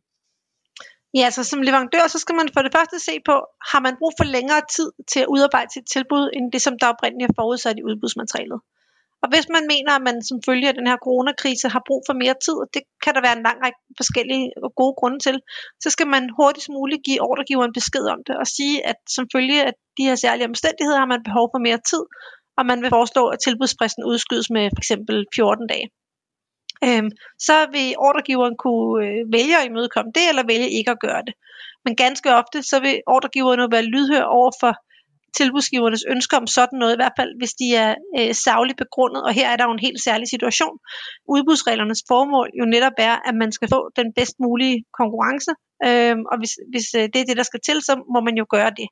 Ja, 1.14 1.30
så 1.30 1.44
som 1.44 1.62
leverandør, 1.62 2.08
så 2.08 2.18
skal 2.18 2.34
man 2.34 2.48
for 2.54 2.62
det 2.62 2.72
første 2.76 2.98
se 3.00 3.12
på, 3.26 3.34
har 3.72 3.80
man 3.80 3.96
brug 3.98 4.12
for 4.18 4.24
længere 4.24 4.62
tid 4.76 4.90
til 5.12 5.20
at 5.20 5.26
udarbejde 5.26 5.72
sit 5.72 5.86
tilbud, 5.92 6.30
end 6.32 6.52
det, 6.52 6.62
som 6.62 6.74
der 6.80 6.86
oprindeligt 6.86 7.30
er 7.30 7.34
forudsat 7.42 7.76
i 7.78 7.82
udbudsmaterialet. 7.82 8.60
Og 9.22 9.28
hvis 9.32 9.46
man 9.56 9.64
mener, 9.72 9.92
at 9.94 10.02
man 10.08 10.16
som 10.28 10.38
følge 10.48 10.68
af 10.68 10.74
den 10.74 10.86
her 10.90 10.98
coronakrise 11.06 11.68
har 11.74 11.82
brug 11.88 12.02
for 12.08 12.14
mere 12.22 12.36
tid, 12.44 12.56
og 12.62 12.68
det 12.74 12.82
kan 13.04 13.14
der 13.14 13.22
være 13.26 13.36
en 13.38 13.46
lang 13.48 13.58
række 13.64 13.80
forskellige 14.00 14.46
og 14.64 14.70
gode 14.80 14.94
grunde 15.00 15.20
til, 15.26 15.36
så 15.82 15.88
skal 15.94 16.08
man 16.14 16.24
hurtigst 16.38 16.68
muligt 16.78 17.06
give 17.08 17.22
ordregiveren 17.28 17.72
besked 17.78 18.04
om 18.14 18.20
det 18.26 18.34
og 18.42 18.46
sige, 18.56 18.86
at 18.90 18.98
som 19.14 19.24
følge 19.34 19.58
af 19.68 19.72
de 19.98 20.02
her 20.08 20.16
særlige 20.24 20.50
omstændigheder 20.52 20.98
har 21.02 21.10
man 21.14 21.26
behov 21.28 21.46
for 21.52 21.60
mere 21.68 21.80
tid, 21.90 22.02
og 22.58 22.66
man 22.70 22.78
vil 22.82 22.94
foreslå, 22.96 23.22
at 23.34 23.38
tilbudsfristen 23.46 24.04
udskydes 24.04 24.50
med 24.50 24.64
f.eks. 24.76 24.92
14 25.34 25.66
dage. 25.72 25.88
Øhm, 26.86 27.10
så 27.46 27.56
vil 27.74 27.88
ordregiveren 28.06 28.56
kunne 28.64 29.06
øh, 29.06 29.32
vælge 29.36 29.56
at 29.60 29.66
imødekomme 29.70 30.10
det, 30.14 30.24
eller 30.30 30.50
vælge 30.52 30.70
ikke 30.78 30.90
at 30.90 31.00
gøre 31.06 31.22
det. 31.26 31.34
Men 31.84 31.96
ganske 31.96 32.28
ofte, 32.40 32.58
så 32.62 32.76
vil 32.80 32.96
ordregiveren 33.14 33.60
jo 33.60 33.68
være 33.70 33.90
lydhør 33.94 34.24
over 34.38 34.52
for 34.60 34.72
tilbudsgivernes 35.38 36.04
ønsker 36.14 36.36
om 36.36 36.46
sådan 36.46 36.78
noget, 36.78 36.94
i 36.94 37.00
hvert 37.02 37.16
fald 37.18 37.32
hvis 37.40 37.54
de 37.60 37.66
er 37.84 37.94
øh, 38.18 38.34
savligt 38.44 38.78
begrundet, 38.84 39.22
og 39.26 39.32
her 39.38 39.48
er 39.48 39.56
der 39.56 39.64
jo 39.68 39.72
en 39.72 39.86
helt 39.86 40.02
særlig 40.08 40.28
situation. 40.28 40.76
Udbudsreglernes 41.34 42.02
formål 42.08 42.48
jo 42.60 42.64
netop 42.74 42.96
er, 42.98 43.16
at 43.28 43.34
man 43.42 43.50
skal 43.52 43.68
få 43.74 43.80
den 43.96 44.08
bedst 44.18 44.36
mulige 44.44 44.76
konkurrence, 45.00 45.52
øhm, 45.86 46.22
og 46.30 46.36
hvis, 46.40 46.52
hvis 46.72 46.86
øh, 46.98 47.06
det 47.12 47.18
er 47.20 47.28
det, 47.28 47.36
der 47.40 47.50
skal 47.50 47.60
til, 47.68 47.78
så 47.88 47.92
må 48.14 48.20
man 48.20 48.36
jo 48.40 48.46
gøre 48.56 48.72
det. 48.80 48.88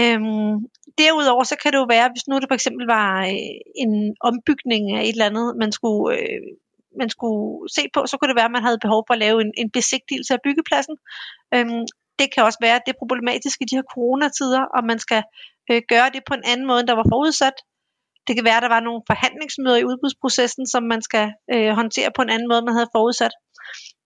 Øhm, 0.00 0.54
derudover 0.98 1.44
så 1.44 1.56
kan 1.62 1.72
det 1.72 1.78
jo 1.78 1.86
være, 1.96 2.12
hvis 2.12 2.28
nu 2.28 2.34
det 2.38 2.50
for 2.50 2.58
eksempel 2.60 2.86
var 2.86 3.10
øh, 3.32 3.56
en 3.84 3.92
ombygning 4.28 4.82
af 4.96 5.02
et 5.02 5.08
eller 5.08 5.30
andet, 5.30 5.46
man 5.62 5.72
skulle, 5.72 6.04
øh, 6.18 6.40
man 7.00 7.10
skulle 7.14 7.68
se 7.76 7.82
på, 7.94 8.00
så 8.06 8.14
kunne 8.16 8.30
det 8.30 8.40
være, 8.40 8.50
at 8.50 8.56
man 8.58 8.66
havde 8.68 8.84
behov 8.86 9.00
for 9.06 9.14
at 9.14 9.22
lave 9.26 9.38
en, 9.44 9.52
en 9.62 9.70
besigtigelse 9.78 10.32
af 10.34 10.40
byggepladsen. 10.44 10.96
Øhm, 11.54 11.82
det 12.18 12.28
kan 12.34 12.42
også 12.44 12.60
være, 12.66 12.76
at 12.76 12.82
det 12.86 12.92
er 12.92 13.02
problematisk 13.02 13.56
i 13.60 13.68
de 13.70 13.76
her 13.78 13.86
coronatider, 13.94 14.62
og 14.76 14.84
man 14.90 14.98
skal 14.98 15.22
øh, 15.70 15.82
gøre 15.88 16.10
det 16.14 16.22
på 16.28 16.34
en 16.34 16.44
anden 16.44 16.66
måde, 16.66 16.80
end 16.80 16.88
der 16.88 17.00
var 17.02 17.08
forudsat. 17.14 17.56
Det 18.26 18.36
kan 18.36 18.44
være, 18.44 18.56
at 18.56 18.62
der 18.62 18.68
var 18.76 18.80
nogle 18.80 19.02
forhandlingsmøder 19.06 19.76
i 19.76 19.84
udbudsprocessen, 19.84 20.66
som 20.66 20.82
man 20.82 21.02
skal 21.02 21.26
øh, 21.54 21.70
håndtere 21.80 22.10
på 22.16 22.22
en 22.22 22.30
anden 22.30 22.48
måde, 22.48 22.58
end 22.58 22.66
man 22.66 22.78
havde 22.78 22.94
forudsat. 22.98 23.34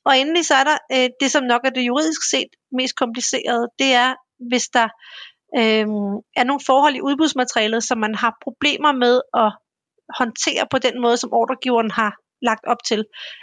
Og 0.05 0.19
endelig 0.19 0.47
så 0.47 0.55
er 0.55 0.64
der 0.64 0.79
øh, 0.95 1.09
det, 1.21 1.31
som 1.31 1.45
nok 1.45 1.62
er 1.64 1.71
det 1.71 1.87
juridisk 1.87 2.23
set 2.31 2.50
mest 2.73 2.95
komplicerede, 2.97 3.69
det 3.79 3.90
er, 3.95 4.14
hvis 4.50 4.67
der 4.69 4.88
øh, 5.61 5.87
er 6.40 6.45
nogle 6.45 6.67
forhold 6.67 6.95
i 6.97 7.07
udbudsmaterialet, 7.09 7.85
som 7.85 7.99
man 7.99 8.14
har 8.14 8.33
problemer 8.45 8.93
med 8.93 9.14
at 9.35 9.50
håndtere 10.19 10.64
på 10.71 10.79
den 10.79 11.00
måde, 11.00 11.17
som 11.17 11.33
ordregiveren 11.33 11.90
har 11.90 12.12
lagt 12.43 12.65
op 12.73 12.83
til. 12.91 13.01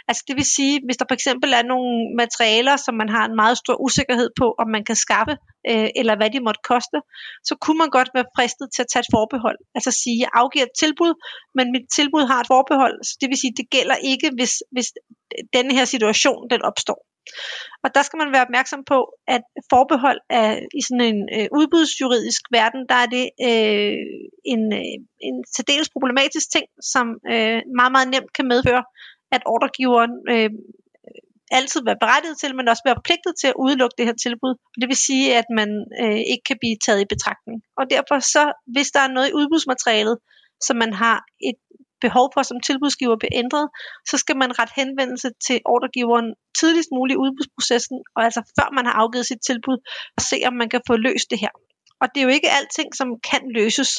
Altså 0.08 0.22
det 0.28 0.36
vil 0.36 0.44
sige, 0.56 0.74
hvis 0.86 0.96
der 0.96 1.06
for 1.08 1.14
eksempel 1.14 1.50
er 1.52 1.64
nogle 1.72 1.90
materialer, 2.22 2.76
som 2.76 2.94
man 2.94 3.08
har 3.08 3.24
en 3.26 3.36
meget 3.42 3.56
stor 3.58 3.76
usikkerhed 3.86 4.30
på, 4.40 4.46
om 4.62 4.68
man 4.76 4.84
kan 4.84 4.96
skaffe, 4.96 5.34
øh, 5.70 5.88
eller 6.00 6.14
hvad 6.16 6.30
de 6.30 6.40
måtte 6.46 6.62
koste, 6.72 6.98
så 7.48 7.54
kunne 7.62 7.78
man 7.82 7.90
godt 7.98 8.10
være 8.14 8.32
fristet 8.36 8.66
til 8.74 8.82
at 8.82 8.90
tage 8.92 9.04
et 9.04 9.12
forbehold. 9.16 9.58
Altså 9.76 9.90
sige, 10.02 10.16
jeg 10.24 10.30
afgiver 10.40 10.64
et 10.64 10.78
tilbud, 10.82 11.12
men 11.56 11.66
mit 11.74 11.86
tilbud 11.96 12.24
har 12.30 12.40
et 12.40 12.50
forbehold, 12.54 12.96
så 13.08 13.12
det 13.20 13.28
vil 13.30 13.38
sige, 13.42 13.52
det 13.60 13.66
gælder 13.76 13.96
ikke, 14.12 14.28
hvis, 14.38 14.52
hvis 14.74 14.88
denne 15.56 15.72
her 15.78 15.86
situation 15.94 16.40
den 16.52 16.62
opstår. 16.70 17.00
Og 17.84 17.88
der 17.94 18.02
skal 18.02 18.18
man 18.22 18.32
være 18.32 18.46
opmærksom 18.46 18.84
på, 18.92 18.98
at 19.26 19.42
forbehold 19.70 20.20
er 20.30 20.50
i 20.78 20.80
sådan 20.86 21.06
en 21.12 21.20
øh, 21.36 21.48
udbudsjuridisk 21.58 22.42
verden, 22.58 22.80
der 22.90 22.98
er 23.04 23.08
det 23.16 23.26
øh, 23.48 23.96
en, 24.52 24.62
øh, 24.80 24.96
en 25.28 25.36
særdeles 25.56 25.88
problematisk 25.94 26.46
ting, 26.52 26.66
som 26.92 27.06
øh, 27.34 27.60
meget, 27.78 27.92
meget 27.94 28.08
nemt 28.14 28.32
kan 28.36 28.46
medføre, 28.52 28.84
at 29.32 29.42
ordregiveren 29.46 30.14
øh, 30.32 30.50
altid 31.50 31.80
være 31.84 32.02
berettiget 32.04 32.38
til, 32.38 32.56
men 32.56 32.68
også 32.68 32.82
være 32.84 33.00
forpligtet 33.00 33.32
til 33.40 33.48
at 33.48 33.60
udelukke 33.64 33.96
det 33.98 34.06
her 34.06 34.16
tilbud. 34.24 34.54
Det 34.80 34.88
vil 34.88 34.96
sige, 35.08 35.36
at 35.40 35.48
man 35.58 35.70
øh, 36.02 36.20
ikke 36.32 36.44
kan 36.48 36.58
blive 36.62 36.76
taget 36.86 37.00
i 37.02 37.12
betragtning. 37.14 37.58
Og 37.78 37.84
derfor 37.94 38.18
så, 38.34 38.44
hvis 38.74 38.90
der 38.94 39.00
er 39.00 39.14
noget 39.16 39.28
i 39.28 39.36
udbudsmaterialet, 39.38 40.16
som 40.66 40.76
man 40.76 40.92
har 40.92 41.18
et 41.50 41.60
behov 42.00 42.26
for 42.34 42.42
som 42.42 42.60
tilbudsgiver 42.60 43.16
bliver 43.16 43.34
ændret, 43.42 43.66
så 44.10 44.16
skal 44.22 44.36
man 44.36 44.58
ret 44.60 44.72
henvendelse 44.76 45.28
til 45.46 45.60
ordregiveren 45.64 46.28
tidligst 46.60 46.90
muligt 46.96 47.16
i 47.16 47.22
udbudsprocessen, 47.24 47.98
og 48.16 48.20
altså 48.26 48.40
før 48.58 48.68
man 48.76 48.86
har 48.86 48.92
afgivet 49.02 49.26
sit 49.26 49.42
tilbud, 49.48 49.78
og 50.16 50.22
se 50.30 50.36
om 50.48 50.54
man 50.62 50.68
kan 50.68 50.82
få 50.86 50.94
løst 50.96 51.30
det 51.30 51.38
her. 51.44 51.52
Og 52.00 52.06
det 52.10 52.18
er 52.20 52.26
jo 52.28 52.32
ikke 52.38 52.50
alting, 52.58 52.88
som 53.00 53.08
kan 53.30 53.42
løses. 53.58 53.90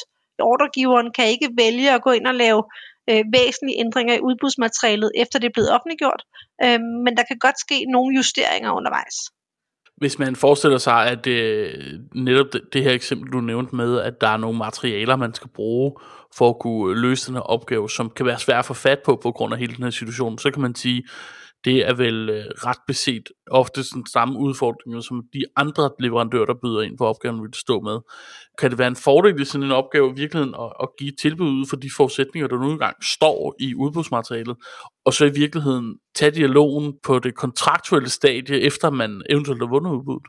Ordregiveren 0.52 1.08
kan 1.16 1.26
ikke 1.34 1.48
vælge 1.62 1.90
at 1.96 2.02
gå 2.02 2.10
ind 2.10 2.26
og 2.26 2.34
lave 2.34 2.62
øh, 3.10 3.24
væsentlige 3.38 3.80
ændringer 3.84 4.14
i 4.14 4.24
udbudsmaterialet, 4.28 5.10
efter 5.22 5.38
det 5.38 5.48
er 5.48 5.56
blevet 5.56 5.74
offentliggjort, 5.76 6.22
øh, 6.64 6.80
men 7.04 7.12
der 7.18 7.24
kan 7.28 7.38
godt 7.38 7.58
ske 7.64 7.78
nogle 7.94 8.16
justeringer 8.16 8.70
undervejs. 8.78 9.16
Hvis 10.00 10.18
man 10.18 10.36
forestiller 10.36 10.78
sig, 10.78 11.06
at 11.06 11.26
øh, 11.26 11.74
netop 12.14 12.46
det, 12.52 12.60
det 12.72 12.82
her 12.82 12.92
eksempel, 12.92 13.32
du 13.32 13.40
nævnte 13.40 13.76
med, 13.76 14.00
at 14.00 14.20
der 14.20 14.28
er 14.28 14.36
nogle 14.36 14.58
materialer, 14.58 15.16
man 15.16 15.34
skal 15.34 15.48
bruge 15.48 15.92
for 16.36 16.48
at 16.48 16.58
kunne 16.58 17.00
løse 17.00 17.26
den 17.26 17.34
her 17.34 17.42
opgave, 17.42 17.90
som 17.90 18.10
kan 18.10 18.26
være 18.26 18.38
svært 18.38 18.58
at 18.58 18.64
få 18.64 18.74
fat 18.74 18.98
på 18.98 19.20
på 19.22 19.32
grund 19.32 19.52
af 19.52 19.58
hele 19.58 19.76
den 19.76 19.84
her 19.84 19.90
situation, 19.90 20.38
så 20.38 20.50
kan 20.50 20.62
man 20.62 20.74
sige, 20.74 21.04
det 21.64 21.88
er 21.88 21.94
vel 21.94 22.28
øh, 22.28 22.44
ret 22.44 22.82
beset 22.86 23.28
ofte 23.50 23.82
den 23.94 24.06
samme 24.06 24.38
udfordring, 24.38 25.02
som 25.02 25.22
de 25.32 25.44
andre 25.56 25.90
leverandører, 25.98 26.46
der 26.46 26.54
byder 26.62 26.80
ind 26.80 26.98
på 26.98 27.06
opgaven, 27.06 27.42
vil 27.42 27.54
stå 27.54 27.80
med. 27.80 27.98
Kan 28.58 28.70
det 28.70 28.78
være 28.78 28.88
en 28.88 28.96
fordel 28.96 29.40
i 29.40 29.44
sådan 29.44 29.66
en 29.66 29.72
opgave 29.72 30.10
i 30.10 30.14
virkeligheden 30.14 30.54
at, 30.54 30.72
at 30.82 30.88
give 30.98 31.12
tilbud 31.22 31.48
ud 31.48 31.66
for 31.68 31.76
de 31.76 31.90
forudsætninger, 31.96 32.48
der 32.48 32.58
nu 32.58 32.70
engang 32.70 33.04
står 33.04 33.54
i 33.60 33.74
udbudsmaterialet, 33.74 34.56
og 35.04 35.12
så 35.12 35.24
i 35.24 35.34
virkeligheden 35.34 35.98
tage 36.14 36.30
dialogen 36.30 36.94
på 37.02 37.18
det 37.18 37.34
kontraktuelle 37.34 38.10
stadie, 38.10 38.60
efter 38.60 38.90
man 38.90 39.22
eventuelt 39.30 39.62
har 39.62 39.68
vundet 39.68 39.90
udbuddet? 39.90 40.28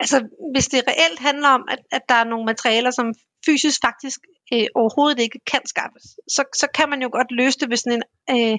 Altså, 0.00 0.18
hvis 0.54 0.66
det 0.66 0.80
reelt 0.88 1.18
handler 1.18 1.48
om, 1.48 1.64
at, 1.68 1.78
at 1.90 2.02
der 2.08 2.14
er 2.14 2.24
nogle 2.24 2.44
materialer, 2.44 2.90
som 2.90 3.14
fysisk 3.46 3.80
faktisk 3.84 4.20
øh, 4.52 4.66
overhovedet 4.74 5.18
ikke 5.20 5.40
kan 5.52 5.62
skaffes, 5.72 6.04
så, 6.36 6.42
så 6.60 6.66
kan 6.76 6.88
man 6.88 7.02
jo 7.02 7.08
godt 7.12 7.30
løse 7.30 7.58
det 7.60 7.70
ved 7.70 7.76
sådan 7.76 7.98
en 7.98 8.04
øh, 8.34 8.58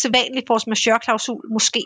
sædvanlig 0.00 0.42
force 0.46 0.66
majeure-klausul 0.72 1.42
måske. 1.56 1.82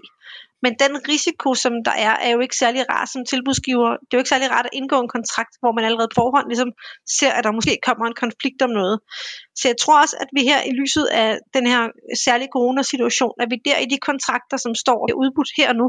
Men 0.64 0.72
den 0.84 0.92
risiko, 1.12 1.48
som 1.54 1.72
der 1.88 1.96
er, 2.08 2.14
er 2.26 2.30
jo 2.30 2.40
ikke 2.40 2.56
særlig 2.62 2.82
rar 2.92 3.04
som 3.12 3.24
tilbudsgiver. 3.24 3.90
Det 3.90 4.10
er 4.12 4.18
jo 4.18 4.22
ikke 4.22 4.34
særlig 4.34 4.50
rart 4.50 4.66
at 4.66 4.76
indgå 4.78 4.96
en 5.00 5.14
kontrakt, 5.16 5.54
hvor 5.60 5.72
man 5.72 5.84
allerede 5.84 6.08
på 6.10 6.20
forhånd 6.22 6.46
ligesom 6.48 6.70
ser, 7.18 7.32
at 7.36 7.44
der 7.44 7.52
måske 7.58 7.78
kommer 7.88 8.04
en 8.06 8.20
konflikt 8.24 8.60
om 8.66 8.70
noget. 8.80 8.96
Så 9.58 9.64
jeg 9.70 9.76
tror 9.82 9.96
også, 10.02 10.16
at 10.22 10.28
vi 10.36 10.42
her 10.50 10.60
i 10.70 10.72
lyset 10.80 11.06
af 11.22 11.38
den 11.56 11.66
her 11.72 11.82
særlige 12.24 12.52
coronasituation, 12.56 13.34
at 13.42 13.48
vi 13.52 13.56
der 13.68 13.78
i 13.84 13.88
de 13.94 13.98
kontrakter, 14.08 14.56
som 14.64 14.74
står 14.74 14.98
udbudt 15.22 15.50
her 15.58 15.68
og 15.72 15.76
nu, 15.82 15.88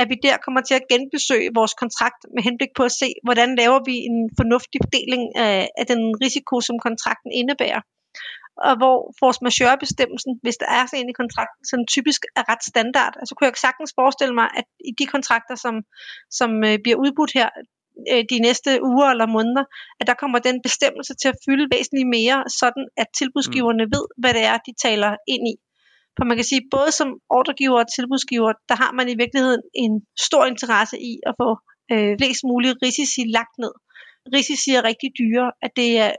at 0.00 0.06
vi 0.10 0.16
der 0.26 0.36
kommer 0.44 0.60
til 0.60 0.74
at 0.74 0.88
genbesøge 0.92 1.50
vores 1.58 1.74
kontrakt 1.82 2.20
med 2.34 2.42
henblik 2.48 2.72
på 2.76 2.82
at 2.88 2.96
se, 3.02 3.08
hvordan 3.26 3.50
laver 3.60 3.80
vi 3.88 3.96
en 4.10 4.18
fornuftig 4.40 4.78
fordeling 4.84 5.22
af, 5.46 5.68
af 5.80 5.86
den 5.92 6.02
risiko, 6.24 6.54
som 6.60 6.76
kontrakten 6.86 7.30
indebærer. 7.40 7.82
Og 8.68 8.74
hvor 8.80 8.96
force 9.20 9.40
majeure-bestemmelsen, 9.46 10.32
hvis 10.44 10.56
der 10.62 10.68
er 10.78 10.84
sådan 10.86 11.00
en 11.02 11.12
i 11.12 11.20
kontrakten, 11.22 11.62
sådan 11.70 11.86
typisk 11.96 12.20
er 12.38 12.44
ret 12.50 12.64
standard. 12.70 13.14
Altså 13.20 13.32
kunne 13.34 13.48
jeg 13.48 13.56
sagtens 13.66 13.92
forestille 14.00 14.34
mig, 14.40 14.48
at 14.58 14.66
i 14.90 14.92
de 15.00 15.06
kontrakter, 15.14 15.54
som, 15.64 15.74
som 16.38 16.50
øh, 16.68 16.76
bliver 16.84 16.98
udbudt 17.04 17.32
her 17.38 17.48
øh, 18.12 18.24
de 18.32 18.38
næste 18.46 18.70
uger 18.90 19.08
eller 19.10 19.26
måneder, 19.36 19.64
at 20.00 20.06
der 20.06 20.20
kommer 20.22 20.38
den 20.38 20.56
bestemmelse 20.66 21.14
til 21.20 21.28
at 21.32 21.40
fylde 21.44 21.66
væsentligt 21.74 22.08
mere, 22.18 22.38
sådan 22.60 22.84
at 23.02 23.08
tilbudsgiverne 23.18 23.84
mm. 23.84 23.92
ved, 23.94 24.04
hvad 24.20 24.32
det 24.34 24.44
er, 24.50 24.56
de 24.66 24.72
taler 24.86 25.12
ind 25.34 25.44
i. 25.52 25.54
For 26.16 26.24
man 26.28 26.36
kan 26.36 26.50
sige, 26.50 26.62
både 26.76 26.90
som 26.98 27.08
ordregiver 27.38 27.78
og 27.82 27.88
tilbudsgiver, 27.96 28.52
der 28.68 28.76
har 28.82 28.92
man 28.98 29.08
i 29.08 29.16
virkeligheden 29.22 29.62
en 29.84 29.92
stor 30.28 30.44
interesse 30.52 30.96
i 31.10 31.12
at 31.28 31.34
få 31.42 31.48
øh, 31.92 32.12
flest 32.20 32.42
mulige 32.50 32.74
risici 32.84 33.22
lagt 33.36 33.54
ned. 33.62 33.74
Risici 34.34 34.70
er 34.78 34.84
rigtig 34.90 35.10
dyre, 35.20 35.46
at 35.64 35.70
det 35.76 35.88
er, 36.04 36.12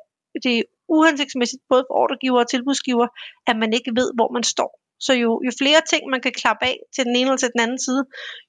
det 0.43 0.51
er 0.57 0.63
uhensigtsmæssigt 0.89 1.61
både 1.71 1.83
for 1.87 1.95
ordregiver 2.01 2.39
og 2.43 2.49
tilbudsgiver, 2.49 3.07
at 3.49 3.55
man 3.61 3.73
ikke 3.77 3.91
ved, 3.99 4.09
hvor 4.17 4.29
man 4.35 4.43
står. 4.43 4.71
Så 4.99 5.13
jo, 5.13 5.41
jo 5.45 5.51
flere 5.61 5.81
ting 5.91 6.01
man 6.13 6.21
kan 6.21 6.33
klappe 6.41 6.65
af 6.65 6.77
til 6.95 7.03
den 7.07 7.15
ene 7.15 7.27
eller 7.29 7.37
til 7.37 7.51
den 7.55 7.61
anden 7.65 7.79
side, 7.87 8.03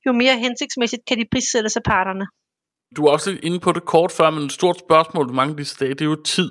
jo 0.07 0.13
mere 0.13 0.37
hensigtsmæssigt 0.39 1.03
kan 1.09 1.19
de 1.19 1.25
prissætte 1.33 1.69
sig 1.69 1.83
parterne. 1.83 2.27
Du 2.97 3.05
er 3.07 3.11
også 3.11 3.31
lidt 3.31 3.45
inde 3.45 3.61
på 3.61 3.73
det 3.73 3.85
kort 3.85 4.13
før, 4.13 4.31
men 4.31 4.43
et 4.43 4.53
stort 4.53 4.79
spørgsmål 4.79 5.33
mange 5.33 5.51
af 5.51 5.57
disse 5.57 5.77
dage, 5.81 5.95
det 5.95 6.01
er 6.01 6.11
jo 6.15 6.23
tid. 6.23 6.51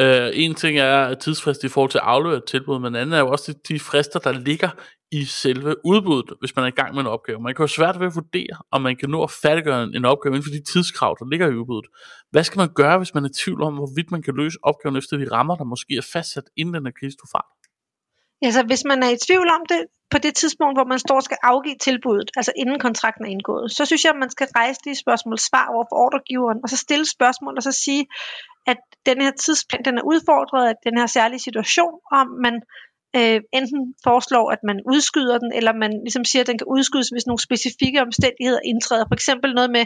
Uh, 0.00 0.30
en 0.32 0.54
ting 0.54 0.78
er 0.78 1.14
tidsfrist 1.14 1.64
i 1.64 1.68
forhold 1.68 1.90
til 1.90 1.98
at 1.98 2.04
aflevere 2.04 2.38
et 2.38 2.44
tilbud, 2.44 2.78
men 2.78 2.94
anden 2.94 3.12
er 3.12 3.18
jo 3.18 3.30
også 3.30 3.52
de, 3.52 3.74
de 3.74 3.80
frister, 3.80 4.18
der 4.18 4.32
ligger 4.32 4.70
i 5.12 5.24
selve 5.24 5.74
udbuddet, 5.84 6.36
hvis 6.40 6.56
man 6.56 6.64
er 6.64 6.68
i 6.68 6.78
gang 6.80 6.94
med 6.94 7.00
en 7.00 7.06
opgave. 7.06 7.40
Man 7.40 7.54
kan 7.54 7.62
jo 7.62 7.66
svært 7.66 8.00
ved 8.00 8.06
at 8.06 8.14
vurdere, 8.14 8.56
om 8.72 8.82
man 8.82 8.96
kan 8.96 9.10
nå 9.10 9.22
at 9.22 9.30
færdiggøre 9.30 9.82
en 9.82 10.04
opgave 10.04 10.32
inden 10.34 10.46
for 10.48 10.56
de 10.58 10.72
tidskrav, 10.72 11.16
der 11.18 11.30
ligger 11.30 11.46
i 11.48 11.54
udbuddet. 11.54 11.90
Hvad 12.30 12.44
skal 12.44 12.58
man 12.58 12.68
gøre, 12.74 12.98
hvis 12.98 13.14
man 13.14 13.24
er 13.24 13.28
i 13.28 13.32
tvivl 13.32 13.62
om, 13.62 13.74
hvorvidt 13.74 14.10
man 14.10 14.22
kan 14.22 14.34
løse 14.36 14.58
opgaven 14.62 14.96
efter 14.96 15.16
de 15.16 15.32
rammer, 15.32 15.56
der 15.56 15.64
måske 15.64 15.96
er 15.96 16.06
fastsat 16.12 16.44
inden 16.56 16.74
den 16.74 16.86
er 16.86 16.90
krise 17.00 17.16
Ja, 18.42 18.50
så 18.50 18.62
hvis 18.62 18.84
man 18.84 19.02
er 19.02 19.10
i 19.10 19.18
tvivl 19.26 19.48
om 19.58 19.62
det 19.68 19.80
på 20.10 20.18
det 20.18 20.34
tidspunkt, 20.34 20.76
hvor 20.76 20.84
man 20.92 20.98
står 20.98 21.16
og 21.16 21.22
skal 21.22 21.38
afgive 21.42 21.78
tilbuddet, 21.80 22.30
altså 22.36 22.52
inden 22.56 22.78
kontrakten 22.86 23.24
er 23.24 23.30
indgået, 23.30 23.72
så 23.72 23.84
synes 23.84 24.04
jeg, 24.04 24.12
at 24.12 24.20
man 24.24 24.30
skal 24.30 24.46
rejse 24.56 24.80
de 24.84 24.94
spørgsmål 25.04 25.38
svar 25.38 25.66
over 25.74 25.84
for 25.90 25.96
ordregiveren, 26.04 26.58
og 26.62 26.68
så 26.68 26.76
stille 26.76 27.06
spørgsmål, 27.16 27.54
og 27.56 27.62
så 27.62 27.72
sige, 27.72 28.06
at 28.70 28.80
den 29.06 29.18
her 29.24 29.32
tidsplan, 29.44 29.84
den 29.84 29.98
er 29.98 30.04
udfordret 30.12 30.64
af 30.68 30.74
den 30.86 30.98
her 30.98 31.06
særlige 31.06 31.44
situation, 31.48 31.94
om 32.20 32.26
man 32.44 32.54
øh, 33.18 33.40
enten 33.58 33.80
foreslår, 34.06 34.46
at 34.54 34.62
man 34.70 34.78
udskyder 34.92 35.38
den, 35.38 35.52
eller 35.58 35.72
man 35.84 35.92
ligesom 36.06 36.24
siger, 36.24 36.42
at 36.42 36.50
den 36.50 36.58
kan 36.58 36.70
udskydes, 36.76 37.08
hvis 37.08 37.26
nogle 37.26 37.46
specifikke 37.48 38.02
omstændigheder 38.06 38.60
indtræder. 38.70 39.04
For 39.08 39.18
eksempel 39.20 39.54
noget 39.54 39.70
med, 39.76 39.84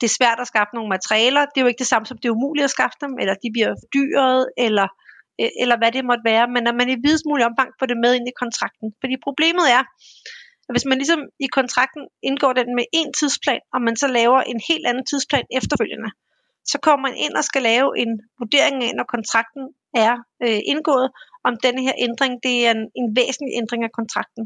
det 0.00 0.06
er 0.06 0.16
svært 0.18 0.38
at 0.40 0.50
skaffe 0.52 0.72
nogle 0.74 0.90
materialer, 0.96 1.42
det 1.50 1.56
er 1.56 1.64
jo 1.64 1.72
ikke 1.72 1.84
det 1.84 1.92
samme 1.92 2.06
som, 2.06 2.18
det 2.18 2.28
er 2.28 2.36
umuligt 2.38 2.64
at 2.64 2.76
skaffe 2.76 2.96
dem, 3.04 3.12
eller 3.20 3.34
de 3.42 3.48
bliver 3.54 3.72
dyret, 3.94 4.40
eller 4.66 4.88
Øh, 5.40 5.52
eller 5.62 5.76
hvad 5.80 5.90
det 5.92 6.08
måtte 6.10 6.24
være, 6.32 6.46
men 6.54 6.62
at 6.70 6.74
man 6.80 6.88
i 6.90 6.96
videst 7.06 7.26
mulig 7.30 7.44
omfang 7.50 7.70
får 7.78 7.86
det 7.86 7.98
med 8.04 8.12
ind 8.14 8.26
i 8.28 8.38
kontrakten. 8.42 8.88
Fordi 9.00 9.14
problemet 9.26 9.66
er, 9.76 9.82
at 10.66 10.72
hvis 10.74 10.88
man 10.90 10.98
ligesom 10.98 11.20
i 11.46 11.48
kontrakten 11.58 12.04
indgår 12.28 12.52
den 12.60 12.68
med 12.78 12.84
en 13.00 13.10
tidsplan, 13.18 13.62
og 13.74 13.80
man 13.86 13.96
så 14.02 14.08
laver 14.18 14.40
en 14.52 14.60
helt 14.68 14.86
anden 14.90 15.04
tidsplan 15.10 15.46
efterfølgende, 15.58 16.10
så 16.72 16.78
kommer 16.84 17.08
man 17.08 17.16
ind 17.16 17.34
og 17.40 17.44
skal 17.44 17.62
lave 17.62 17.88
en 18.02 18.12
vurdering 18.38 18.84
af, 18.84 18.92
når 18.98 19.04
kontrakten 19.14 19.64
er 20.06 20.14
øh, 20.44 20.60
indgået, 20.72 21.08
om 21.44 21.54
denne 21.64 21.82
her 21.82 21.96
ændring 21.98 22.32
det 22.42 22.66
er 22.66 22.70
en, 22.70 22.84
en 23.00 23.16
væsentlig 23.16 23.52
ændring 23.60 23.84
af 23.84 23.92
kontrakten. 23.98 24.44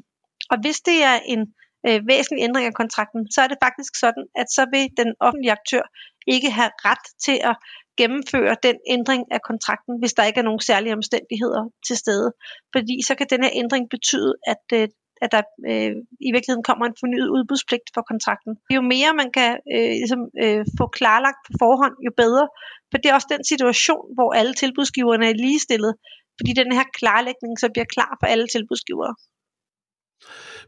Og 0.50 0.56
hvis 0.62 0.78
det 0.88 0.98
er 1.10 1.16
en 1.34 1.42
øh, 1.86 2.00
væsentlig 2.12 2.42
ændring 2.48 2.66
af 2.66 2.74
kontrakten, 2.82 3.22
så 3.34 3.38
er 3.42 3.48
det 3.48 3.58
faktisk 3.66 3.92
sådan, 4.04 4.24
at 4.40 4.46
så 4.56 4.62
vil 4.72 4.84
den 5.00 5.10
offentlige 5.20 5.56
aktør 5.58 5.84
ikke 6.26 6.50
have 6.50 6.70
ret 6.88 7.06
til 7.26 7.36
at 7.50 7.56
gennemføre 7.96 8.56
den 8.62 8.76
ændring 8.94 9.22
af 9.30 9.40
kontrakten, 9.50 9.94
hvis 10.00 10.12
der 10.12 10.24
ikke 10.24 10.40
er 10.40 10.48
nogen 10.48 10.60
særlige 10.60 10.96
omstændigheder 11.00 11.62
til 11.86 11.96
stede. 11.96 12.32
Fordi 12.74 12.96
så 13.06 13.14
kan 13.14 13.26
den 13.30 13.42
her 13.44 13.52
ændring 13.62 13.84
betyde, 13.90 14.34
at, 14.46 14.64
øh, 14.78 14.88
at 15.24 15.28
der 15.34 15.42
øh, 15.70 15.92
i 16.28 16.30
virkeligheden 16.34 16.68
kommer 16.68 16.84
en 16.86 17.00
fornyet 17.02 17.28
udbudspligt 17.36 17.86
for 17.94 18.02
kontrakten. 18.10 18.52
Jo 18.76 18.80
mere 18.94 19.10
man 19.22 19.30
kan 19.38 19.50
øh, 19.74 19.92
ligesom, 20.02 20.22
øh, 20.44 20.62
få 20.78 20.84
klarlagt 20.98 21.40
på 21.46 21.52
forhånd, 21.62 21.94
jo 22.06 22.10
bedre. 22.22 22.44
For 22.90 22.96
det 22.98 23.08
er 23.08 23.14
også 23.18 23.30
den 23.34 23.44
situation, 23.52 24.04
hvor 24.16 24.30
alle 24.38 24.54
tilbudsgiverne 24.62 25.26
er 25.32 25.36
ligestillet. 25.44 25.92
Fordi 26.38 26.52
den 26.60 26.72
her 26.78 26.86
klarlægning 26.98 27.52
så 27.62 27.68
bliver 27.74 27.88
klar 27.94 28.12
for 28.20 28.26
alle 28.32 28.46
tilbudsgivere. 28.54 29.14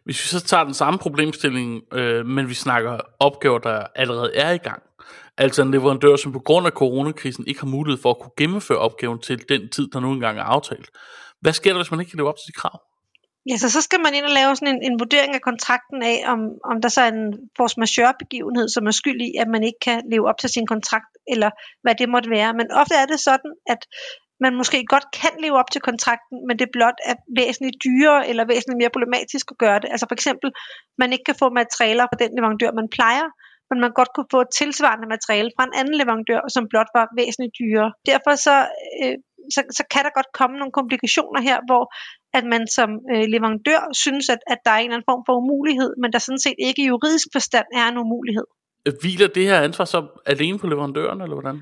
Hvis 0.04 0.18
vi 0.22 0.26
så 0.34 0.40
tager 0.50 0.64
den 0.64 0.74
samme 0.74 0.98
problemstilling, 0.98 1.82
øh, 1.92 2.26
men 2.26 2.48
vi 2.48 2.54
snakker 2.54 3.00
opgaver, 3.20 3.58
der 3.58 3.86
allerede 3.94 4.30
er 4.34 4.50
i 4.50 4.62
gang, 4.68 4.82
altså 5.36 5.62
en 5.62 5.70
leverandør, 5.70 6.16
som 6.16 6.32
på 6.32 6.38
grund 6.38 6.66
af 6.66 6.72
coronakrisen 6.72 7.46
ikke 7.46 7.60
har 7.60 7.66
mulighed 7.66 8.02
for 8.02 8.10
at 8.10 8.18
kunne 8.20 8.36
gennemføre 8.36 8.78
opgaven 8.78 9.18
til 9.20 9.48
den 9.48 9.68
tid, 9.68 9.86
der 9.92 10.00
nu 10.00 10.12
engang 10.12 10.38
er 10.38 10.42
aftalt. 10.42 10.90
Hvad 11.40 11.52
sker 11.52 11.70
der, 11.72 11.78
hvis 11.78 11.90
man 11.90 12.00
ikke 12.00 12.10
kan 12.10 12.16
leve 12.16 12.28
op 12.28 12.36
til 12.36 12.48
de 12.48 12.60
krav? 12.60 12.93
Ja, 13.50 13.56
så, 13.56 13.68
så 13.76 13.80
skal 13.86 14.00
man 14.00 14.14
ind 14.14 14.26
og 14.30 14.34
lave 14.40 14.56
sådan 14.56 14.74
en, 14.74 14.82
en 14.88 15.00
vurdering 15.02 15.32
af 15.34 15.42
kontrakten 15.50 16.02
af, 16.02 16.18
om, 16.32 16.40
om 16.70 16.76
der 16.82 16.88
så 16.88 17.00
er 17.06 17.10
en 17.18 17.26
force 17.56 17.76
majeure 17.82 18.14
begivenhed, 18.22 18.68
som 18.68 18.86
er 18.86 18.94
skyld 19.00 19.20
i, 19.28 19.30
at 19.42 19.48
man 19.54 19.62
ikke 19.68 19.80
kan 19.88 19.98
leve 20.12 20.28
op 20.30 20.38
til 20.38 20.50
sin 20.50 20.66
kontrakt, 20.66 21.10
eller 21.32 21.50
hvad 21.82 21.94
det 21.94 22.08
måtte 22.14 22.30
være. 22.30 22.50
Men 22.60 22.66
ofte 22.80 22.94
er 23.02 23.06
det 23.12 23.20
sådan, 23.20 23.52
at 23.74 23.82
man 24.44 24.52
måske 24.60 24.78
godt 24.94 25.06
kan 25.20 25.34
leve 25.44 25.56
op 25.60 25.70
til 25.70 25.80
kontrakten, 25.88 26.36
men 26.48 26.58
det 26.60 26.68
blot 26.76 26.98
er 27.10 27.16
væsentligt 27.40 27.76
dyrere 27.84 28.28
eller 28.28 28.44
væsentligt 28.52 28.80
mere 28.82 28.94
problematisk 28.96 29.46
at 29.50 29.58
gøre 29.64 29.78
det. 29.82 29.88
Altså 29.92 30.06
for 30.10 30.16
eksempel, 30.18 30.48
man 31.02 31.12
ikke 31.12 31.26
kan 31.30 31.40
få 31.42 31.46
materialer 31.60 32.04
fra 32.06 32.20
den 32.22 32.30
leverandør, 32.36 32.70
man 32.80 32.88
plejer, 32.96 33.26
men 33.70 33.78
man 33.84 33.92
godt 33.98 34.10
kunne 34.14 34.32
få 34.34 34.40
et 34.46 34.52
tilsvarende 34.60 35.08
materiale 35.14 35.50
fra 35.56 35.64
en 35.68 35.78
anden 35.80 35.96
leverandør, 36.00 36.42
som 36.54 36.68
blot 36.70 36.90
var 36.98 37.06
væsentligt 37.20 37.58
dyrere. 37.60 37.90
Derfor 38.10 38.32
så, 38.46 38.56
øh, 39.00 39.16
så, 39.54 39.60
så 39.78 39.82
kan 39.92 40.02
der 40.06 40.12
godt 40.18 40.30
komme 40.38 40.54
nogle 40.60 40.78
komplikationer 40.80 41.40
her, 41.48 41.58
hvor 41.68 41.84
at 42.38 42.44
man 42.54 42.62
som 42.76 42.90
øh, 43.12 43.24
leverandør 43.34 43.80
synes, 44.04 44.26
at, 44.34 44.40
at 44.52 44.58
der 44.64 44.70
er 44.70 44.80
en 44.80 44.84
eller 44.84 44.96
anden 44.96 45.10
form 45.12 45.22
for 45.26 45.34
umulighed, 45.42 45.90
men 46.02 46.12
der 46.12 46.18
sådan 46.18 46.44
set 46.46 46.58
ikke 46.68 46.82
i 46.82 46.90
juridisk 46.92 47.28
forstand 47.36 47.66
er 47.80 47.86
en 47.88 47.98
umulighed. 48.04 48.46
Hviler 49.00 49.28
det 49.36 49.44
her 49.50 49.60
ansvar 49.68 49.84
så 49.84 50.00
alene 50.26 50.58
på 50.58 50.66
leverandøren, 50.66 51.20
eller 51.20 51.36
hvordan? 51.38 51.56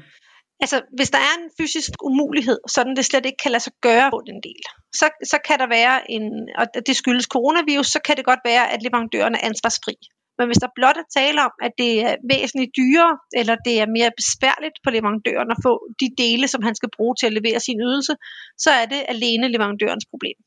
Altså, 0.64 0.78
hvis 0.98 1.10
der 1.14 1.22
er 1.28 1.34
en 1.40 1.50
fysisk 1.58 1.90
umulighed, 2.10 2.58
sådan 2.76 2.96
det 2.96 3.04
slet 3.04 3.26
ikke 3.26 3.42
kan 3.42 3.52
lade 3.54 3.64
sig 3.66 3.74
gøre 3.88 4.08
på 4.14 4.20
den 4.28 4.38
del, 4.48 4.62
så, 5.00 5.06
så 5.32 5.36
kan 5.48 5.58
der 5.62 5.68
være 5.78 5.96
en, 6.14 6.24
og 6.60 6.66
det 6.86 6.96
skyldes 6.96 7.26
coronavirus, 7.34 7.88
så 7.94 8.00
kan 8.06 8.16
det 8.16 8.24
godt 8.30 8.42
være, 8.50 8.64
at 8.72 8.82
leverandøren 8.82 9.34
er 9.34 9.42
ansvarsfri. 9.50 9.96
Men 10.38 10.46
hvis 10.48 10.62
der 10.64 10.76
blot 10.78 10.98
er 11.02 11.08
tale 11.18 11.38
om, 11.48 11.54
at 11.66 11.72
det 11.82 11.92
er 12.08 12.14
væsentligt 12.34 12.72
dyrere, 12.80 13.14
eller 13.40 13.54
det 13.66 13.74
er 13.82 13.94
mere 13.98 14.12
besværligt 14.20 14.76
for 14.82 14.90
leverandøren 14.96 15.50
at 15.54 15.62
få 15.66 15.72
de 16.00 16.08
dele, 16.22 16.46
som 16.52 16.62
han 16.68 16.74
skal 16.78 16.94
bruge 16.96 17.14
til 17.16 17.26
at 17.28 17.36
levere 17.38 17.60
sin 17.60 17.78
ydelse, 17.88 18.14
så 18.64 18.70
er 18.80 18.86
det 18.92 19.00
alene 19.14 19.52
leverandørens 19.54 20.06
problem. 20.12 20.38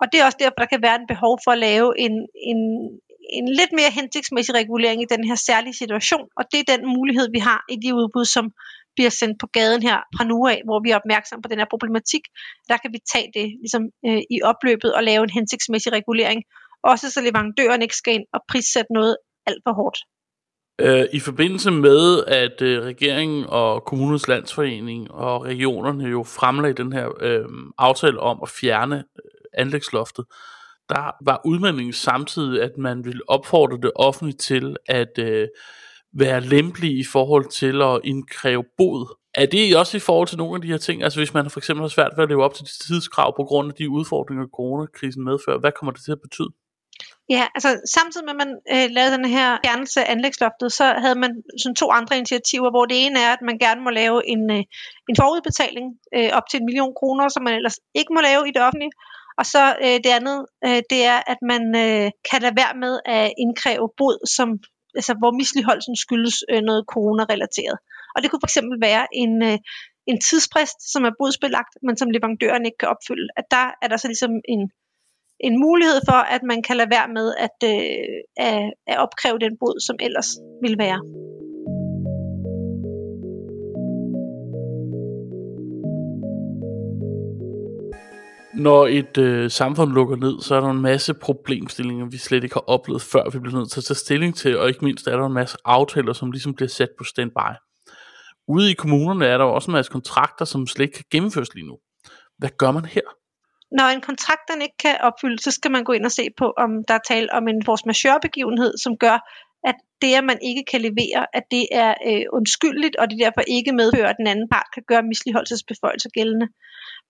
Og 0.00 0.06
det 0.10 0.16
er 0.20 0.24
også 0.24 0.40
derfor, 0.40 0.60
der 0.62 0.72
kan 0.72 0.82
være 0.86 1.00
en 1.00 1.10
behov 1.12 1.34
for 1.44 1.50
at 1.50 1.58
lave 1.68 1.88
en, 2.06 2.14
en, 2.50 2.60
en 3.38 3.46
lidt 3.58 3.72
mere 3.78 3.90
hensigtsmæssig 3.98 4.54
regulering 4.54 4.98
i 5.02 5.12
den 5.14 5.22
her 5.28 5.38
særlige 5.48 5.76
situation, 5.82 6.26
og 6.38 6.44
det 6.50 6.58
er 6.60 6.76
den 6.76 6.82
mulighed, 6.96 7.26
vi 7.36 7.38
har 7.48 7.60
i 7.74 7.76
de 7.84 7.94
udbud, 7.94 8.24
som 8.24 8.44
bliver 8.96 9.10
sendt 9.20 9.36
på 9.40 9.46
gaden 9.58 9.82
her 9.82 9.98
fra 10.16 10.24
nu 10.24 10.38
af, 10.46 10.58
hvor 10.66 10.78
vi 10.84 10.90
er 10.90 10.96
opmærksom 11.02 11.42
på 11.42 11.48
den 11.48 11.58
her 11.58 11.68
problematik. 11.70 12.24
Der 12.70 12.76
kan 12.82 12.90
vi 12.94 12.98
tage 13.12 13.30
det 13.38 13.46
ligesom, 13.62 13.82
øh, 14.06 14.22
i 14.34 14.36
opløbet 14.50 14.90
og 14.94 15.02
lave 15.04 15.22
en 15.24 15.36
hensigtsmæssig 15.38 15.92
regulering, 15.92 16.42
også 16.82 17.10
så 17.10 17.20
leverandøren 17.20 17.82
ikke 17.82 17.96
skal 17.96 18.14
ind 18.14 18.26
og 18.36 18.40
prissætte 18.50 18.92
noget 18.92 19.16
alt 19.46 19.62
for 19.66 19.74
hårdt. 19.80 19.98
Øh, 20.80 21.06
I 21.12 21.20
forbindelse 21.20 21.70
med, 21.70 22.24
at 22.26 22.62
øh, 22.62 22.84
regeringen 22.84 23.44
og 23.48 23.84
kommunens 23.84 24.28
landsforening 24.28 25.10
og 25.10 25.44
regionerne 25.44 26.04
jo 26.04 26.22
fremlagde 26.22 26.82
den 26.82 26.92
her 26.92 27.08
øh, 27.20 27.44
aftale 27.78 28.20
om 28.20 28.38
at 28.42 28.48
fjerne 28.48 29.04
anlægsloftet, 29.56 30.24
der 30.88 31.24
var 31.24 31.40
udmeldingen 31.44 31.92
samtidig, 31.92 32.62
at 32.62 32.78
man 32.78 33.04
ville 33.04 33.22
opfordre 33.28 33.78
det 33.82 33.92
offentligt 33.96 34.40
til 34.40 34.76
at 34.86 35.18
øh, 35.18 35.48
være 36.18 36.40
lempelig 36.40 36.98
i 36.98 37.04
forhold 37.04 37.48
til 37.50 37.82
at 37.82 38.00
indkræve 38.04 38.64
bod. 38.78 39.16
Er 39.34 39.46
det 39.46 39.76
også 39.76 39.96
i 39.96 40.00
forhold 40.00 40.28
til 40.28 40.38
nogle 40.38 40.54
af 40.54 40.62
de 40.62 40.68
her 40.68 40.78
ting? 40.78 41.02
Altså 41.02 41.20
hvis 41.20 41.34
man 41.34 41.50
for 41.50 41.60
eksempel 41.60 41.82
har 41.82 41.88
svært 41.88 42.12
ved 42.16 42.24
at 42.24 42.28
leve 42.28 42.44
op 42.44 42.54
til 42.54 42.64
de 42.64 42.86
tidskrav 42.86 43.36
på 43.36 43.44
grund 43.44 43.68
af 43.68 43.74
de 43.74 43.90
udfordringer, 43.90 44.46
coronakrisen 44.46 45.24
medfører, 45.24 45.58
hvad 45.58 45.72
kommer 45.72 45.92
det 45.92 46.04
til 46.04 46.12
at 46.12 46.20
betyde? 46.22 46.48
Ja, 47.28 47.44
altså 47.54 47.70
samtidig 47.96 48.24
med 48.26 48.34
at 48.36 48.42
man 48.44 48.52
øh, 48.74 48.88
lavede 48.96 49.16
den 49.16 49.24
her 49.36 49.48
fjernelse 49.64 50.00
af 50.04 50.12
anlægsloftet, 50.12 50.72
så 50.72 50.84
havde 51.04 51.18
man 51.24 51.32
sådan 51.62 51.74
to 51.82 51.86
andre 51.98 52.16
initiativer, 52.16 52.70
hvor 52.70 52.84
det 52.90 52.96
ene 53.06 53.18
er, 53.26 53.32
at 53.32 53.42
man 53.48 53.58
gerne 53.58 53.80
må 53.86 53.90
lave 53.90 54.18
en, 54.34 54.42
øh, 54.56 54.62
en 55.10 55.16
forudbetaling 55.20 55.86
øh, 56.16 56.30
op 56.38 56.46
til 56.50 56.60
en 56.60 56.66
million 56.68 56.94
kroner, 57.00 57.28
som 57.28 57.42
man 57.42 57.54
ellers 57.58 57.78
ikke 58.00 58.12
må 58.16 58.20
lave 58.28 58.42
i 58.48 58.52
det 58.54 58.62
offentlige. 58.68 58.94
Og 59.40 59.44
så 59.46 59.62
øh, 59.84 59.98
det 60.04 60.12
andet, 60.18 60.38
øh, 60.66 60.80
det 60.92 61.00
er, 61.12 61.18
at 61.32 61.40
man 61.52 61.62
øh, 61.84 62.10
kan 62.30 62.42
lade 62.42 62.56
være 62.62 62.74
med 62.84 62.94
at 63.04 63.32
indkræve 63.42 63.88
bod, 64.00 64.16
som, 64.36 64.48
altså, 64.98 65.12
hvor 65.20 65.32
misligeholdelsen 65.40 65.96
skyldes 66.04 66.36
øh, 66.52 66.62
noget 66.68 66.82
corona-relateret. 66.92 67.76
Og 68.14 68.18
det 68.22 68.30
kunne 68.30 68.44
fx 68.46 68.56
være 68.88 69.04
en, 69.22 69.32
øh, 69.48 69.58
en 70.10 70.18
tidsfrist, 70.28 70.78
som 70.92 71.02
er 71.08 71.18
bodsbelagt, 71.20 71.74
men 71.86 71.96
som 71.96 72.10
leverandøren 72.10 72.66
ikke 72.66 72.80
kan 72.82 72.92
opfylde. 72.94 73.28
At 73.36 73.46
der 73.50 73.66
er 73.82 73.88
der 73.88 73.96
så 73.96 74.08
ligesom 74.08 74.32
en, 74.54 74.62
en 75.40 75.54
mulighed 75.66 76.00
for, 76.08 76.20
at 76.34 76.42
man 76.50 76.62
kan 76.66 76.76
lade 76.76 76.90
være 76.96 77.08
med 77.18 77.26
at, 77.46 77.58
øh, 77.72 78.18
at, 78.46 78.62
at 78.86 78.96
opkræve 79.04 79.38
den 79.38 79.54
bod, 79.62 79.76
som 79.86 79.96
ellers 80.06 80.30
ville 80.62 80.78
være. 80.78 81.00
Når 88.56 88.86
et 88.86 89.18
øh, 89.18 89.50
samfund 89.50 89.92
lukker 89.92 90.16
ned, 90.16 90.42
så 90.42 90.54
er 90.54 90.60
der 90.60 90.70
en 90.70 90.82
masse 90.82 91.14
problemstillinger, 91.14 92.06
vi 92.06 92.18
slet 92.18 92.44
ikke 92.44 92.54
har 92.54 92.64
oplevet 92.66 93.02
før, 93.02 93.30
vi 93.30 93.38
bliver 93.38 93.58
nødt 93.58 93.70
til 93.70 93.80
at 93.80 93.84
tage 93.84 93.96
stilling 93.96 94.36
til, 94.36 94.58
og 94.58 94.68
ikke 94.68 94.84
mindst 94.84 95.06
er 95.06 95.16
der 95.16 95.26
en 95.26 95.32
masse 95.32 95.56
aftaler, 95.64 96.12
som 96.12 96.30
ligesom 96.30 96.54
bliver 96.54 96.68
sat 96.68 96.88
på 96.98 97.04
standby. 97.04 97.50
Ude 98.48 98.70
i 98.70 98.74
kommunerne 98.74 99.26
er 99.26 99.38
der 99.38 99.44
også 99.44 99.70
en 99.70 99.72
masse 99.72 99.92
kontrakter, 99.92 100.44
som 100.44 100.66
slet 100.66 100.84
ikke 100.84 100.94
kan 100.94 101.04
gennemføres 101.10 101.54
lige 101.54 101.66
nu. 101.66 101.76
Hvad 102.38 102.50
gør 102.58 102.70
man 102.70 102.84
her? 102.84 103.06
Når 103.78 103.84
en 103.84 104.00
kontrakt 104.00 104.40
den 104.52 104.62
ikke 104.62 104.76
kan 104.78 104.96
opfyldes, 105.00 105.40
så 105.44 105.50
skal 105.50 105.70
man 105.70 105.84
gå 105.84 105.92
ind 105.92 106.04
og 106.04 106.12
se 106.12 106.28
på, 106.38 106.52
om 106.56 106.70
der 106.88 106.94
er 106.94 107.04
tale 107.08 107.32
om 107.32 107.48
en 107.48 107.64
force 107.64 107.84
majeure 107.86 108.20
begivenhed, 108.22 108.72
som 108.78 108.96
gør, 108.96 109.18
det, 110.02 110.12
at 110.20 110.24
man 110.30 110.38
ikke 110.48 110.64
kan 110.70 110.80
levere, 110.88 111.22
at 111.38 111.44
det 111.50 111.64
er 111.82 111.90
øh, 112.08 112.24
undskyldeligt, 112.36 112.96
og 112.96 113.04
det 113.10 113.24
derfor 113.24 113.42
ikke 113.56 113.72
medfører, 113.80 114.10
at 114.10 114.20
den 114.20 114.26
anden 114.32 114.48
part 114.54 114.68
kan 114.74 114.84
gøre 114.90 115.08
misligeholdelsesbeføjelser 115.12 116.10
gældende. 116.18 116.48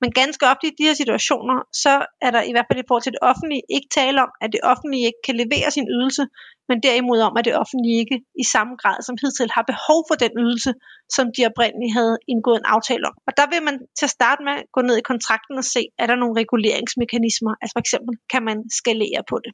Men 0.01 0.11
ganske 0.21 0.45
ofte 0.53 0.67
i 0.67 0.77
de 0.79 0.87
her 0.89 0.97
situationer, 1.03 1.57
så 1.85 1.95
er 2.27 2.31
der 2.37 2.43
i 2.43 2.53
hvert 2.53 2.69
fald 2.69 2.81
i 2.83 2.89
forhold 2.89 3.07
til 3.07 3.17
det 3.17 3.23
offentlige 3.31 3.65
ikke 3.77 3.91
tale 4.01 4.19
om, 4.27 4.31
at 4.45 4.51
det 4.55 4.63
offentlige 4.73 5.07
ikke 5.09 5.23
kan 5.27 5.37
levere 5.43 5.69
sin 5.77 5.89
ydelse, 5.97 6.25
men 6.69 6.79
derimod 6.87 7.21
om, 7.29 7.35
at 7.39 7.45
det 7.49 7.55
offentlige 7.63 7.99
ikke 8.03 8.19
i 8.43 8.45
samme 8.55 8.75
grad 8.83 8.99
som 9.07 9.17
hidtil 9.23 9.51
har 9.57 9.65
behov 9.73 9.99
for 10.09 10.17
den 10.25 10.33
ydelse, 10.45 10.71
som 11.17 11.25
de 11.35 11.41
oprindeligt 11.51 11.97
havde 11.99 12.17
indgået 12.33 12.59
en 12.61 12.73
aftale 12.75 13.05
om. 13.11 13.15
Og 13.29 13.33
der 13.39 13.47
vil 13.53 13.63
man 13.69 13.77
til 13.99 14.07
at 14.09 14.17
starte 14.19 14.41
med 14.49 14.57
gå 14.75 14.81
ned 14.89 14.97
i 14.99 15.09
kontrakten 15.11 15.57
og 15.63 15.67
se, 15.75 15.83
er 16.03 16.07
der 16.09 16.17
nogle 16.23 16.39
reguleringsmekanismer, 16.43 17.53
altså 17.61 17.73
for 17.77 17.83
eksempel 17.85 18.13
kan 18.33 18.43
man 18.49 18.59
skalere 18.79 19.23
på 19.31 19.37
det. 19.45 19.53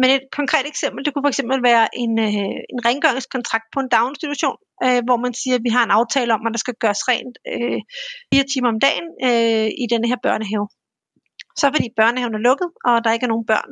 Men 0.00 0.08
et 0.10 0.26
konkret 0.38 0.66
eksempel, 0.72 1.04
det 1.04 1.10
kunne 1.12 1.26
for 1.26 1.34
eksempel 1.34 1.58
være 1.70 1.86
en, 2.02 2.12
øh, 2.26 2.56
en 2.72 2.80
rengøringskontrakt 2.88 3.66
på 3.74 3.78
en 3.80 3.92
daginstitution, 3.96 4.58
øh, 4.84 5.00
hvor 5.06 5.18
man 5.24 5.34
siger, 5.40 5.56
at 5.58 5.64
vi 5.66 5.72
har 5.76 5.84
en 5.84 5.96
aftale 5.98 6.34
om, 6.36 6.46
at 6.46 6.52
der 6.54 6.62
skal 6.64 6.80
gøres 6.84 7.02
rent 7.10 7.36
øh, 7.52 7.80
fire 8.30 8.44
timer 8.52 8.68
om 8.74 8.80
dagen 8.86 9.06
øh, 9.28 9.68
i 9.82 9.84
denne 9.92 10.08
her 10.10 10.18
børnehave. 10.26 10.66
Så 11.60 11.66
fordi 11.74 11.88
børnehaven 12.00 12.34
er 12.38 12.46
lukket, 12.48 12.68
og 12.88 12.94
der 13.04 13.12
ikke 13.12 13.26
er 13.28 13.34
nogen 13.34 13.50
børn, 13.52 13.70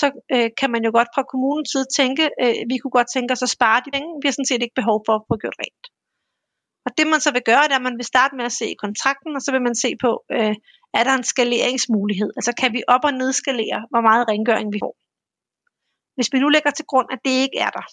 så 0.00 0.06
øh, 0.34 0.48
kan 0.60 0.70
man 0.74 0.82
jo 0.86 0.90
godt 0.98 1.10
fra 1.14 1.28
kommunens 1.32 1.70
side 1.72 1.86
tænke, 1.98 2.24
øh, 2.42 2.54
vi 2.70 2.76
kunne 2.78 2.96
godt 2.98 3.10
tænke 3.14 3.32
os 3.34 3.46
at 3.46 3.54
spare 3.56 3.82
de 3.84 3.90
penge, 3.96 4.10
vi 4.20 4.26
har 4.28 4.36
sådan 4.36 4.50
set 4.50 4.62
ikke 4.62 4.80
behov 4.80 4.98
for 5.06 5.14
at 5.16 5.24
få 5.28 5.34
gjort 5.42 5.60
rent. 5.62 5.84
Og 6.86 6.90
det 6.98 7.06
man 7.12 7.20
så 7.26 7.30
vil 7.36 7.48
gøre, 7.50 7.64
det 7.68 7.74
er, 7.74 7.82
at 7.82 7.88
man 7.88 7.98
vil 8.00 8.12
starte 8.12 8.36
med 8.38 8.44
at 8.50 8.56
se 8.60 8.66
i 8.74 8.80
kontrakten, 8.84 9.32
og 9.36 9.42
så 9.42 9.50
vil 9.54 9.62
man 9.68 9.76
se 9.84 9.90
på, 10.04 10.10
øh, 10.36 10.54
er 10.98 11.04
der 11.04 11.14
en 11.14 11.30
skaleringsmulighed? 11.32 12.30
Altså 12.38 12.52
kan 12.60 12.70
vi 12.76 12.80
op- 12.94 13.08
og 13.10 13.14
nedskalere, 13.22 13.80
hvor 13.90 14.02
meget 14.08 14.28
rengøring 14.28 14.68
vi 14.74 14.78
får? 14.84 14.94
Hvis 16.14 16.32
vi 16.32 16.38
nu 16.38 16.48
lægger 16.48 16.70
til 16.70 16.84
grund, 16.84 17.08
at 17.12 17.18
det 17.24 17.30
ikke 17.30 17.58
er 17.58 17.70
der, 17.70 17.84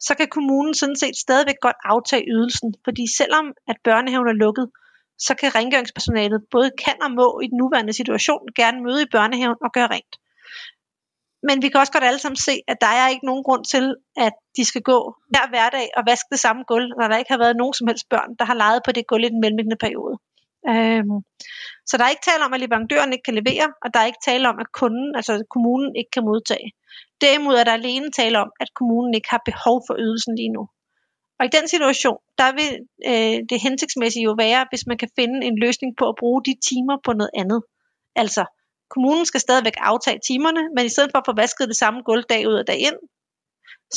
så 0.00 0.14
kan 0.14 0.28
kommunen 0.28 0.74
sådan 0.74 0.96
set 0.96 1.16
stadigvæk 1.16 1.60
godt 1.60 1.76
aftage 1.84 2.24
ydelsen, 2.34 2.74
fordi 2.84 3.04
selvom 3.16 3.46
at 3.68 3.76
børnehaven 3.84 4.28
er 4.28 4.32
lukket, 4.44 4.70
så 5.18 5.34
kan 5.34 5.54
rengøringspersonalet 5.54 6.40
både 6.50 6.70
kan 6.84 7.02
og 7.02 7.10
må 7.10 7.40
i 7.44 7.46
den 7.46 7.58
nuværende 7.58 7.92
situation 7.92 8.42
gerne 8.56 8.82
møde 8.82 9.02
i 9.02 9.12
børnehaven 9.12 9.56
og 9.64 9.72
gøre 9.72 9.86
rent. 9.86 10.14
Men 11.48 11.62
vi 11.62 11.68
kan 11.68 11.80
også 11.80 11.92
godt 11.92 12.04
alle 12.04 12.18
sammen 12.18 12.36
se, 12.36 12.54
at 12.68 12.78
der 12.80 12.92
er 13.00 13.08
ikke 13.08 13.26
nogen 13.26 13.44
grund 13.44 13.64
til, 13.64 13.96
at 14.16 14.34
de 14.56 14.64
skal 14.64 14.82
gå 14.82 14.98
hver 15.32 15.46
hverdag 15.48 15.86
og 15.96 16.02
vaske 16.10 16.28
det 16.30 16.40
samme 16.40 16.62
gulv, 16.70 16.88
når 16.98 17.08
der 17.08 17.16
ikke 17.16 17.32
har 17.34 17.42
været 17.44 17.56
nogen 17.56 17.74
som 17.74 17.86
helst 17.86 18.08
børn, 18.08 18.30
der 18.38 18.44
har 18.44 18.54
leget 18.54 18.80
på 18.84 18.92
det 18.92 19.06
gulv 19.06 19.24
i 19.24 19.28
den 19.34 19.40
mellemliggende 19.40 19.82
periode. 19.84 20.16
Øhm, 20.70 21.18
så 21.88 21.92
der 21.96 22.04
er 22.04 22.14
ikke 22.14 22.28
tale 22.30 22.44
om, 22.44 22.54
at 22.54 22.60
leverandøren 22.60 23.12
ikke 23.12 23.26
kan 23.28 23.38
levere, 23.40 23.68
og 23.82 23.88
der 23.94 24.00
er 24.00 24.10
ikke 24.10 24.26
tale 24.30 24.48
om, 24.48 24.58
at 24.64 24.72
kunden, 24.80 25.08
altså 25.18 25.32
kommunen, 25.54 25.96
ikke 25.96 26.12
kan 26.16 26.24
modtage. 26.30 26.68
Derimod 27.24 27.54
er 27.54 27.64
der 27.64 27.72
alene 27.72 28.10
tale 28.10 28.36
om, 28.44 28.50
at 28.60 28.68
kommunen 28.74 29.14
ikke 29.14 29.30
har 29.30 29.42
behov 29.50 29.76
for 29.86 29.94
ydelsen 29.98 30.34
lige 30.36 30.52
nu. 30.56 30.62
Og 31.38 31.42
i 31.46 31.54
den 31.56 31.68
situation, 31.68 32.18
der 32.40 32.50
vil 32.58 32.70
øh, 33.10 33.38
det 33.50 33.58
hensigtsmæssige 33.66 34.24
jo 34.28 34.34
være, 34.44 34.66
hvis 34.70 34.86
man 34.86 34.98
kan 34.98 35.10
finde 35.18 35.46
en 35.46 35.56
løsning 35.64 35.90
på 35.98 36.04
at 36.08 36.18
bruge 36.18 36.40
de 36.48 36.54
timer 36.68 36.96
på 37.04 37.12
noget 37.12 37.30
andet. 37.42 37.60
Altså, 38.16 38.44
kommunen 38.90 39.26
skal 39.26 39.40
stadigvæk 39.40 39.76
aftage 39.76 40.20
timerne, 40.28 40.62
men 40.76 40.84
i 40.86 40.88
stedet 40.94 41.10
for 41.12 41.18
at 41.18 41.28
få 41.28 41.34
vasket 41.42 41.68
det 41.68 41.76
samme 41.76 42.02
gulv 42.02 42.24
dag 42.32 42.48
ud 42.48 42.54
og 42.54 42.66
dag 42.66 42.78
ind, 42.88 42.98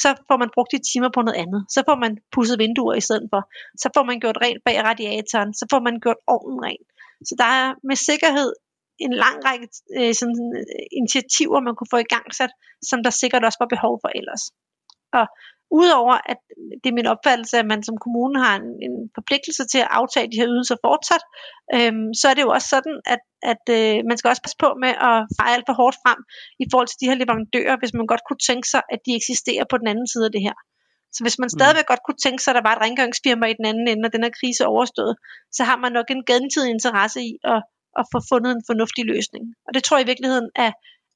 så 0.03 0.09
får 0.27 0.37
man 0.37 0.49
brugt 0.55 0.71
de 0.71 0.79
timer 0.91 1.09
på 1.15 1.21
noget 1.21 1.39
andet. 1.43 1.61
Så 1.75 1.79
får 1.87 1.97
man 2.03 2.17
pudset 2.33 2.59
vinduer 2.59 2.95
i 2.95 3.05
stedet 3.07 3.27
for. 3.33 3.41
Så 3.81 3.87
får 3.95 4.03
man 4.09 4.19
gjort 4.19 4.37
rent 4.45 4.61
bag 4.65 4.77
radiatoren. 4.89 5.53
Så 5.59 5.65
får 5.71 5.81
man 5.87 5.95
gjort 6.03 6.21
ovnen 6.27 6.59
rent. 6.67 6.87
Så 7.27 7.33
der 7.41 7.49
er 7.61 7.67
med 7.89 7.97
sikkerhed 8.09 8.51
en 8.99 9.13
lang 9.23 9.37
række 9.47 9.67
øh, 9.97 10.13
sådan, 10.19 10.45
øh, 10.59 10.85
initiativer, 10.99 11.59
man 11.67 11.75
kunne 11.75 11.93
få 11.95 11.99
i 12.05 12.11
gang 12.13 12.27
sat, 12.39 12.53
som 12.89 12.99
der 13.05 13.09
sikkert 13.09 13.45
også 13.45 13.59
var 13.63 13.73
behov 13.75 13.93
for 14.03 14.09
ellers. 14.19 14.43
Og 15.19 15.25
udover 15.81 16.15
at 16.31 16.39
det 16.81 16.89
er 16.89 16.99
min 16.99 17.11
opfattelse, 17.13 17.55
at 17.57 17.67
man 17.73 17.81
som 17.83 17.97
kommune 18.05 18.37
har 18.45 18.55
en, 18.61 18.69
en 18.87 18.95
forpligtelse 19.17 19.63
til 19.71 19.79
at 19.85 19.91
aftage 19.99 20.31
de 20.31 20.39
her 20.41 20.51
ydelser 20.53 20.77
fortsat, 20.87 21.23
øhm, 21.75 22.09
så 22.19 22.25
er 22.29 22.35
det 22.35 22.43
jo 22.47 22.51
også 22.57 22.69
sådan, 22.75 22.95
at, 23.13 23.21
at 23.51 23.63
øh, 23.77 23.95
man 24.09 24.17
skal 24.17 24.29
også 24.29 24.43
passe 24.45 24.59
på 24.63 24.69
med 24.83 24.93
at 25.09 25.17
fejre 25.37 25.55
alt 25.55 25.67
for 25.69 25.75
hårdt 25.81 25.97
frem 26.03 26.19
i 26.63 26.65
forhold 26.71 26.89
til 26.89 27.01
de 27.01 27.09
her 27.09 27.17
leverandører, 27.21 27.75
hvis 27.79 27.93
man 27.97 28.07
godt 28.11 28.23
kunne 28.27 28.43
tænke 28.49 28.67
sig, 28.73 28.81
at 28.93 28.99
de 29.05 29.11
eksisterer 29.19 29.65
på 29.71 29.75
den 29.81 29.87
anden 29.91 30.07
side 30.13 30.25
af 30.29 30.33
det 30.35 30.43
her. 30.47 30.57
Så 31.15 31.19
hvis 31.23 31.39
man 31.41 31.49
mm. 31.49 31.57
stadigvæk 31.57 31.85
mm. 31.85 31.91
godt 31.91 32.03
kunne 32.05 32.21
tænke 32.25 32.41
sig, 32.41 32.51
at 32.51 32.57
der 32.59 32.67
var 32.67 32.75
et 32.75 32.83
rengøringsfirma 32.85 33.45
i 33.49 33.57
den 33.59 33.65
anden 33.71 33.87
ende, 33.91 34.05
og 34.07 34.13
den 34.15 34.25
her 34.25 34.33
krise 34.39 34.59
er 34.63 34.73
overstået, 34.75 35.13
så 35.57 35.61
har 35.69 35.77
man 35.83 35.91
nok 35.97 36.07
en 36.09 36.23
gensidig 36.31 36.71
interesse 36.77 37.19
i 37.29 37.31
at, 37.53 37.59
at 37.99 38.05
få 38.13 38.19
fundet 38.31 38.51
en 38.51 38.67
fornuftig 38.69 39.03
løsning. 39.13 39.43
Og 39.67 39.71
det 39.73 39.83
tror 39.83 39.97
jeg 39.97 40.05
i 40.05 40.11
virkeligheden 40.11 40.49
er, 40.65 40.71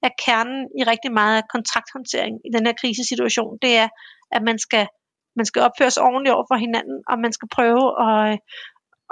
er 0.08 0.12
kernen 0.26 0.62
i 0.80 0.82
rigtig 0.92 1.12
meget 1.20 1.36
af 1.42 1.50
kontrakthåndtering 1.56 2.36
i 2.48 2.50
den 2.56 2.66
her 2.68 2.74
krisesituation. 2.82 3.58
Det 3.62 3.74
er, 3.84 3.90
at 4.36 4.42
man 4.50 4.58
skal, 4.66 4.88
man 5.36 5.46
skal 5.46 5.62
opføre 5.68 5.92
sig 5.92 6.04
ordentligt 6.04 6.36
over 6.36 6.46
for 6.52 6.58
hinanden, 6.66 6.98
og 7.10 7.16
man 7.26 7.34
skal 7.38 7.48
prøve 7.58 7.84
at, 8.08 8.40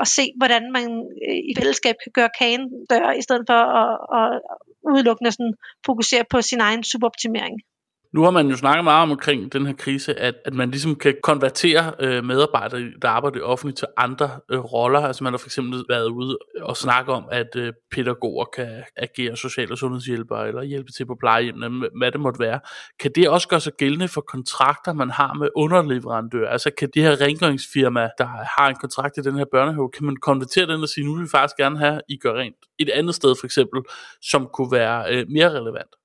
at 0.02 0.08
se, 0.08 0.24
hvordan 0.40 0.64
man 0.78 0.88
øh, 1.28 1.40
i 1.50 1.54
fællesskab 1.60 1.96
kan 2.04 2.12
gøre 2.18 2.32
kagen 2.40 2.64
dør, 2.90 3.12
i 3.20 3.22
stedet 3.28 3.44
for 3.50 3.62
at, 3.82 3.92
at 4.20 4.28
udelukkende 4.92 5.32
sådan 5.32 5.54
fokusere 5.86 6.26
på 6.34 6.38
sin 6.42 6.62
egen 6.68 6.84
suboptimering. 6.84 7.56
Nu 8.14 8.24
har 8.24 8.32
man 8.32 8.48
jo 8.48 8.56
snakket 8.58 8.84
meget 8.84 9.04
om 9.04 9.12
omkring 9.12 9.54
den 9.54 9.66
her 9.66 9.74
krise, 9.74 10.20
at, 10.20 10.36
at 10.46 10.54
man 10.54 10.72
ligesom 10.72 10.96
kan 10.96 11.16
konvertere 11.24 11.94
øh, 12.00 12.24
medarbejdere, 12.24 12.92
der 13.02 13.10
arbejder 13.10 13.38
i 13.38 13.42
offentligt, 13.42 13.78
til 13.78 13.88
andre 13.98 14.30
øh, 14.52 14.60
roller. 14.60 15.00
Altså 15.00 15.24
man 15.24 15.34
har 15.34 15.38
for 15.38 15.48
eksempel 15.48 15.84
været 15.90 16.08
ude 16.08 16.38
og 16.62 16.78
snakke 16.78 17.12
om, 17.12 17.26
at 17.32 17.56
øh, 17.56 17.74
pædagoger 17.92 18.46
kan 18.56 18.84
agere 18.98 19.38
social- 19.38 19.72
og 19.72 19.78
sundhedshjælpere, 19.78 20.48
eller 20.48 20.64
hjælpe 20.64 20.92
til 20.92 21.06
på 21.06 21.16
plejehjemmene, 21.20 21.90
hvad 21.98 22.12
det 22.12 22.20
måtte 22.20 22.40
være. 22.40 22.60
Kan 23.00 23.12
det 23.16 23.30
også 23.30 23.48
gøre 23.48 23.60
sig 23.60 23.74
gældende 23.74 24.08
for 24.08 24.22
kontrakter, 24.22 24.94
man 24.94 25.10
har 25.10 25.34
med 25.34 25.50
underleverandører? 25.56 26.50
Altså 26.50 26.72
kan 26.78 26.90
de 26.94 27.02
her 27.02 27.22
rengøringsfirma, 27.22 28.10
der 28.18 28.26
har 28.26 28.70
en 28.70 28.76
kontrakt 28.76 29.18
i 29.18 29.22
den 29.22 29.36
her 29.38 29.46
børnehave, 29.52 29.90
kan 29.90 30.06
man 30.06 30.16
konvertere 30.16 30.66
den 30.66 30.82
og 30.82 30.90
sige, 30.90 31.06
nu 31.06 31.16
vil 31.16 31.24
vi 31.24 31.30
faktisk 31.30 31.58
gerne 31.58 31.80
have, 31.80 32.02
I 32.10 32.18
gør 32.18 32.34
rent 32.34 32.56
et 32.80 32.90
andet 32.90 33.16
sted 33.16 33.36
for 33.40 33.46
eksempel, 33.46 33.82
som 34.22 34.48
kunne 34.54 34.72
være 34.72 35.14
øh, 35.14 35.26
mere 35.30 35.50
relevant? 35.50 35.97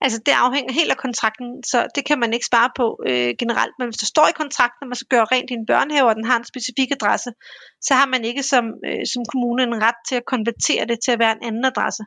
Altså 0.00 0.18
det 0.26 0.32
afhænger 0.32 0.72
helt 0.72 0.90
af 0.90 0.96
kontrakten, 0.96 1.64
så 1.64 1.86
det 1.94 2.04
kan 2.04 2.18
man 2.18 2.32
ikke 2.32 2.46
spare 2.46 2.70
på 2.76 2.86
øh, 3.06 3.30
generelt. 3.38 3.74
Men 3.78 3.86
hvis 3.88 4.02
der 4.02 4.06
står 4.06 4.26
i 4.28 4.38
kontrakten, 4.42 4.84
at 4.84 4.88
man 4.88 5.00
skal 5.00 5.12
gøre 5.14 5.30
rent 5.32 5.50
i 5.50 5.54
en 5.54 5.66
børnehave, 5.66 6.08
og 6.08 6.16
den 6.16 6.24
har 6.30 6.38
en 6.38 6.50
specifik 6.52 6.90
adresse, 6.90 7.30
så 7.86 7.94
har 7.94 8.06
man 8.06 8.24
ikke 8.24 8.42
som, 8.42 8.64
øh, 8.88 9.04
som 9.12 9.22
kommune 9.32 9.62
en 9.62 9.82
ret 9.86 10.00
til 10.08 10.16
at 10.20 10.28
konvertere 10.34 10.84
det 10.90 10.98
til 11.04 11.12
at 11.12 11.18
være 11.18 11.32
en 11.32 11.46
anden 11.48 11.64
adresse. 11.64 12.02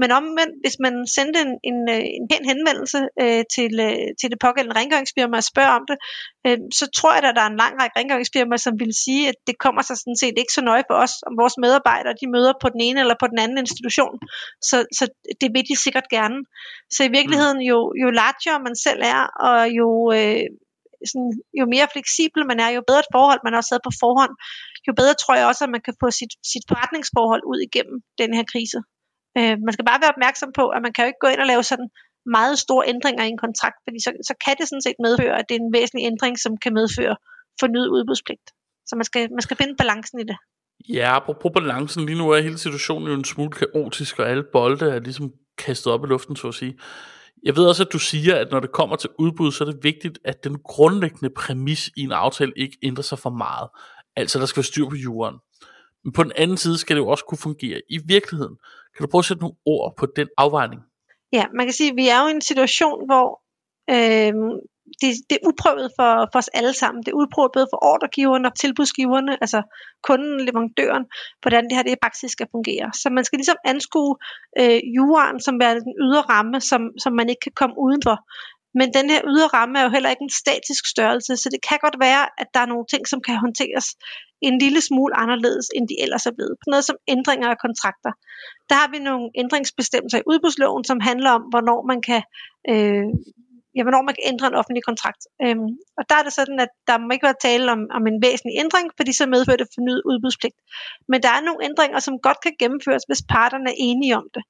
Men 0.00 0.10
omvendt, 0.18 0.54
hvis 0.62 0.76
man 0.84 0.94
sendte 1.16 1.38
en, 1.46 1.52
en, 1.70 1.78
øh, 1.94 2.04
en 2.18 2.24
pæn 2.30 2.44
henvendelse 2.52 3.00
øh, 3.22 3.42
til, 3.54 3.72
øh, 3.88 4.06
til 4.20 4.28
det 4.32 4.38
pågældende 4.46 4.78
rengøringsfirma 4.80 5.36
og 5.36 5.50
spørger 5.52 5.74
om 5.80 5.84
det, 5.90 5.98
øh, 6.46 6.58
så 6.78 6.84
tror 6.96 7.12
jeg, 7.14 7.24
at 7.24 7.36
der 7.36 7.44
er 7.44 7.52
en 7.52 7.62
lang 7.64 7.74
række 7.80 7.98
rengøringsfirmaer, 7.98 8.64
som 8.66 8.74
vil 8.82 8.92
sige, 9.04 9.22
at 9.32 9.38
det 9.48 9.56
kommer 9.64 9.82
sig 9.82 9.96
sådan 9.96 10.20
set 10.22 10.36
ikke 10.38 10.56
så 10.56 10.62
nøje 10.70 10.84
for 10.88 10.96
os, 11.04 11.14
om 11.28 11.34
vores 11.40 11.56
medarbejdere 11.64 12.20
de 12.20 12.32
møder 12.34 12.52
på 12.62 12.68
den 12.74 12.80
ene 12.88 13.00
eller 13.00 13.16
på 13.22 13.26
den 13.32 13.38
anden 13.44 13.58
institution. 13.64 14.14
Så, 14.68 14.76
så 14.98 15.04
det 15.40 15.48
vil 15.54 15.68
de 15.70 15.76
sikkert 15.84 16.08
gerne. 16.16 16.38
Så 16.94 17.00
i 17.04 17.14
virkeligheden, 17.18 17.60
jo, 17.70 17.78
jo 18.02 18.08
larger 18.20 18.58
man 18.66 18.76
selv 18.86 19.00
er, 19.14 19.22
og 19.48 19.58
jo... 19.80 19.88
Øh, 20.18 20.46
sådan, 21.10 21.32
jo 21.60 21.64
mere 21.74 21.88
fleksibel 21.94 22.40
man 22.50 22.60
er, 22.64 22.68
jo 22.76 22.82
bedre 22.88 23.04
et 23.04 23.14
forhold 23.16 23.40
man 23.44 23.58
også 23.58 23.70
havde 23.72 23.86
på 23.88 23.94
forhånd, 24.02 24.34
jo 24.86 24.92
bedre 25.00 25.14
tror 25.14 25.34
jeg 25.38 25.46
også, 25.46 25.62
at 25.64 25.74
man 25.76 25.84
kan 25.86 25.94
få 26.02 26.08
sit, 26.20 26.32
sit 26.52 26.64
forretningsforhold 26.70 27.42
ud 27.52 27.58
igennem 27.68 27.96
den 28.22 28.30
her 28.36 28.44
krise. 28.52 28.78
Øh, 29.38 29.54
man 29.66 29.72
skal 29.72 29.84
bare 29.90 30.00
være 30.02 30.14
opmærksom 30.14 30.50
på, 30.58 30.64
at 30.74 30.80
man 30.82 30.92
kan 30.92 31.04
jo 31.04 31.08
ikke 31.10 31.24
gå 31.24 31.30
ind 31.34 31.40
og 31.44 31.50
lave 31.52 31.62
sådan 31.62 31.88
meget 32.36 32.58
store 32.58 32.88
ændringer 32.92 33.24
i 33.24 33.28
en 33.34 33.42
kontrakt, 33.46 33.78
fordi 33.86 33.98
så, 34.06 34.10
så 34.28 34.34
kan 34.44 34.54
det 34.58 34.68
sådan 34.68 34.86
set 34.86 34.98
medføre, 35.06 35.38
at 35.38 35.44
det 35.48 35.54
er 35.54 35.60
en 35.60 35.72
væsentlig 35.78 36.04
ændring, 36.12 36.34
som 36.44 36.52
kan 36.56 36.72
medføre 36.74 37.16
fornyet 37.60 37.88
udbudspligt. 37.88 38.46
Så 38.88 38.96
man 38.96 39.04
skal, 39.04 39.22
man 39.30 39.42
skal 39.42 39.56
finde 39.56 39.74
balancen 39.82 40.20
i 40.20 40.24
det. 40.30 40.36
Ja, 40.88 41.16
apropos 41.16 41.52
balancen, 41.54 42.06
lige 42.06 42.18
nu 42.18 42.30
er 42.30 42.40
hele 42.40 42.58
situationen 42.58 43.08
jo 43.08 43.14
en 43.14 43.24
smule 43.24 43.50
kaotisk, 43.50 44.18
og 44.18 44.28
alle 44.30 44.44
bolde 44.52 44.90
er 44.90 45.00
ligesom 45.00 45.32
kastet 45.58 45.92
op 45.92 46.04
i 46.04 46.06
luften, 46.06 46.36
så 46.36 46.48
at 46.48 46.54
sige. 46.54 46.78
Jeg 47.42 47.56
ved 47.56 47.64
også, 47.68 47.82
at 47.82 47.92
du 47.92 47.98
siger, 47.98 48.36
at 48.36 48.50
når 48.50 48.60
det 48.60 48.72
kommer 48.72 48.96
til 48.96 49.10
udbud, 49.18 49.52
så 49.52 49.64
er 49.64 49.70
det 49.70 49.78
vigtigt, 49.82 50.18
at 50.24 50.44
den 50.44 50.58
grundlæggende 50.58 51.30
præmis 51.36 51.90
i 51.96 52.00
en 52.00 52.12
aftale 52.12 52.52
ikke 52.56 52.78
ændrer 52.82 53.02
sig 53.02 53.18
for 53.18 53.30
meget. 53.30 53.68
Altså, 54.16 54.38
der 54.38 54.46
skal 54.46 54.60
være 54.60 54.64
styr 54.64 54.88
på 54.88 54.96
jorden. 54.96 55.38
Men 56.04 56.12
på 56.12 56.22
den 56.22 56.32
anden 56.36 56.56
side 56.56 56.78
skal 56.78 56.96
det 56.96 57.02
jo 57.02 57.08
også 57.08 57.24
kunne 57.24 57.38
fungere 57.38 57.80
i 57.90 57.98
virkeligheden. 58.06 58.56
Kan 58.96 59.04
du 59.04 59.10
prøve 59.10 59.20
at 59.20 59.24
sætte 59.24 59.42
nogle 59.42 59.56
ord 59.66 59.94
på 59.98 60.06
den 60.16 60.28
afvejning? 60.38 60.80
Ja, 61.32 61.44
man 61.54 61.66
kan 61.66 61.72
sige, 61.72 61.90
at 61.90 61.96
vi 61.96 62.08
er 62.08 62.20
jo 62.22 62.28
i 62.28 62.30
en 62.30 62.40
situation, 62.40 63.06
hvor 63.06 63.26
øh, 63.90 64.34
det, 65.00 65.10
det 65.30 65.36
er 65.38 65.46
uprøvet 65.48 65.88
for, 65.98 66.10
for 66.32 66.38
os 66.38 66.48
alle 66.48 66.72
sammen. 66.72 67.02
Det 67.02 67.10
er 67.10 67.20
uprøvet 67.22 67.52
både 67.56 67.68
for 67.72 67.78
ordregiverne 67.90 68.48
og 68.48 68.54
tilbudsgiverne, 68.54 69.32
altså 69.44 69.62
kunden, 70.02 70.40
leverandøren, 70.46 71.04
hvordan 71.42 71.64
det 71.64 71.76
her 71.76 71.82
det 71.82 72.02
praksis 72.02 72.30
skal 72.30 72.48
fungere. 72.50 72.90
Så 73.02 73.10
man 73.10 73.24
skal 73.24 73.36
ligesom 73.38 73.56
anskue 73.64 74.16
øh, 74.60 74.80
juraen 74.96 75.40
som 75.40 75.54
er 75.54 75.72
den 75.74 75.94
ydre 76.04 76.22
ramme, 76.32 76.60
som, 76.60 76.80
som 77.02 77.12
man 77.12 77.28
ikke 77.28 77.40
kan 77.40 77.56
komme 77.60 77.74
udenfor. 77.78 78.16
Men 78.78 78.88
den 78.98 79.06
her 79.10 79.20
ydre 79.32 79.48
ramme 79.56 79.78
er 79.78 79.84
jo 79.86 79.90
heller 79.96 80.10
ikke 80.10 80.26
en 80.28 80.38
statisk 80.42 80.82
størrelse, 80.94 81.36
så 81.36 81.48
det 81.54 81.60
kan 81.68 81.78
godt 81.86 81.98
være, 82.06 82.22
at 82.40 82.48
der 82.54 82.60
er 82.60 82.70
nogle 82.72 82.86
ting, 82.92 83.02
som 83.08 83.20
kan 83.26 83.36
håndteres 83.44 83.86
en 84.48 84.58
lille 84.58 84.80
smule 84.80 85.14
anderledes, 85.22 85.66
end 85.76 85.88
de 85.88 85.96
ellers 86.04 86.26
er 86.26 86.34
blevet. 86.38 86.56
Noget 86.66 86.84
som 86.84 86.96
ændringer 87.08 87.48
af 87.54 87.58
kontrakter. 87.66 88.12
Der 88.70 88.76
har 88.80 88.88
vi 88.94 88.98
nogle 88.98 89.30
ændringsbestemmelser 89.42 90.18
i 90.18 90.28
udbudsloven, 90.30 90.84
som 90.84 91.00
handler 91.00 91.30
om, 91.30 91.42
hvornår 91.52 91.80
man 91.90 92.00
kan 92.08 92.22
øh, 92.70 93.06
ja, 93.76 93.82
hvornår 93.84 94.02
man 94.08 94.14
kan 94.16 94.28
ændre 94.32 94.46
en 94.48 94.60
offentlig 94.60 94.84
kontrakt. 94.90 95.22
Øhm, 95.44 95.70
og 95.98 96.02
der 96.08 96.16
er 96.18 96.24
det 96.26 96.32
sådan, 96.40 96.58
at 96.66 96.72
der 96.88 96.96
må 96.98 97.08
ikke 97.12 97.28
være 97.28 97.44
tale 97.48 97.66
om, 97.74 97.80
om 97.96 98.02
en 98.10 98.22
væsentlig 98.26 98.54
ændring, 98.64 98.86
fordi 98.98 99.12
så 99.20 99.24
medfører 99.34 99.60
det 99.62 99.74
fornyet 99.76 100.02
udbudspligt. 100.10 100.58
Men 101.10 101.18
der 101.24 101.32
er 101.36 101.42
nogle 101.46 101.64
ændringer, 101.68 101.98
som 102.06 102.14
godt 102.26 102.40
kan 102.44 102.54
gennemføres, 102.62 103.04
hvis 103.08 103.22
parterne 103.34 103.68
er 103.72 103.78
enige 103.88 104.16
om 104.20 104.26
det. 104.34 104.42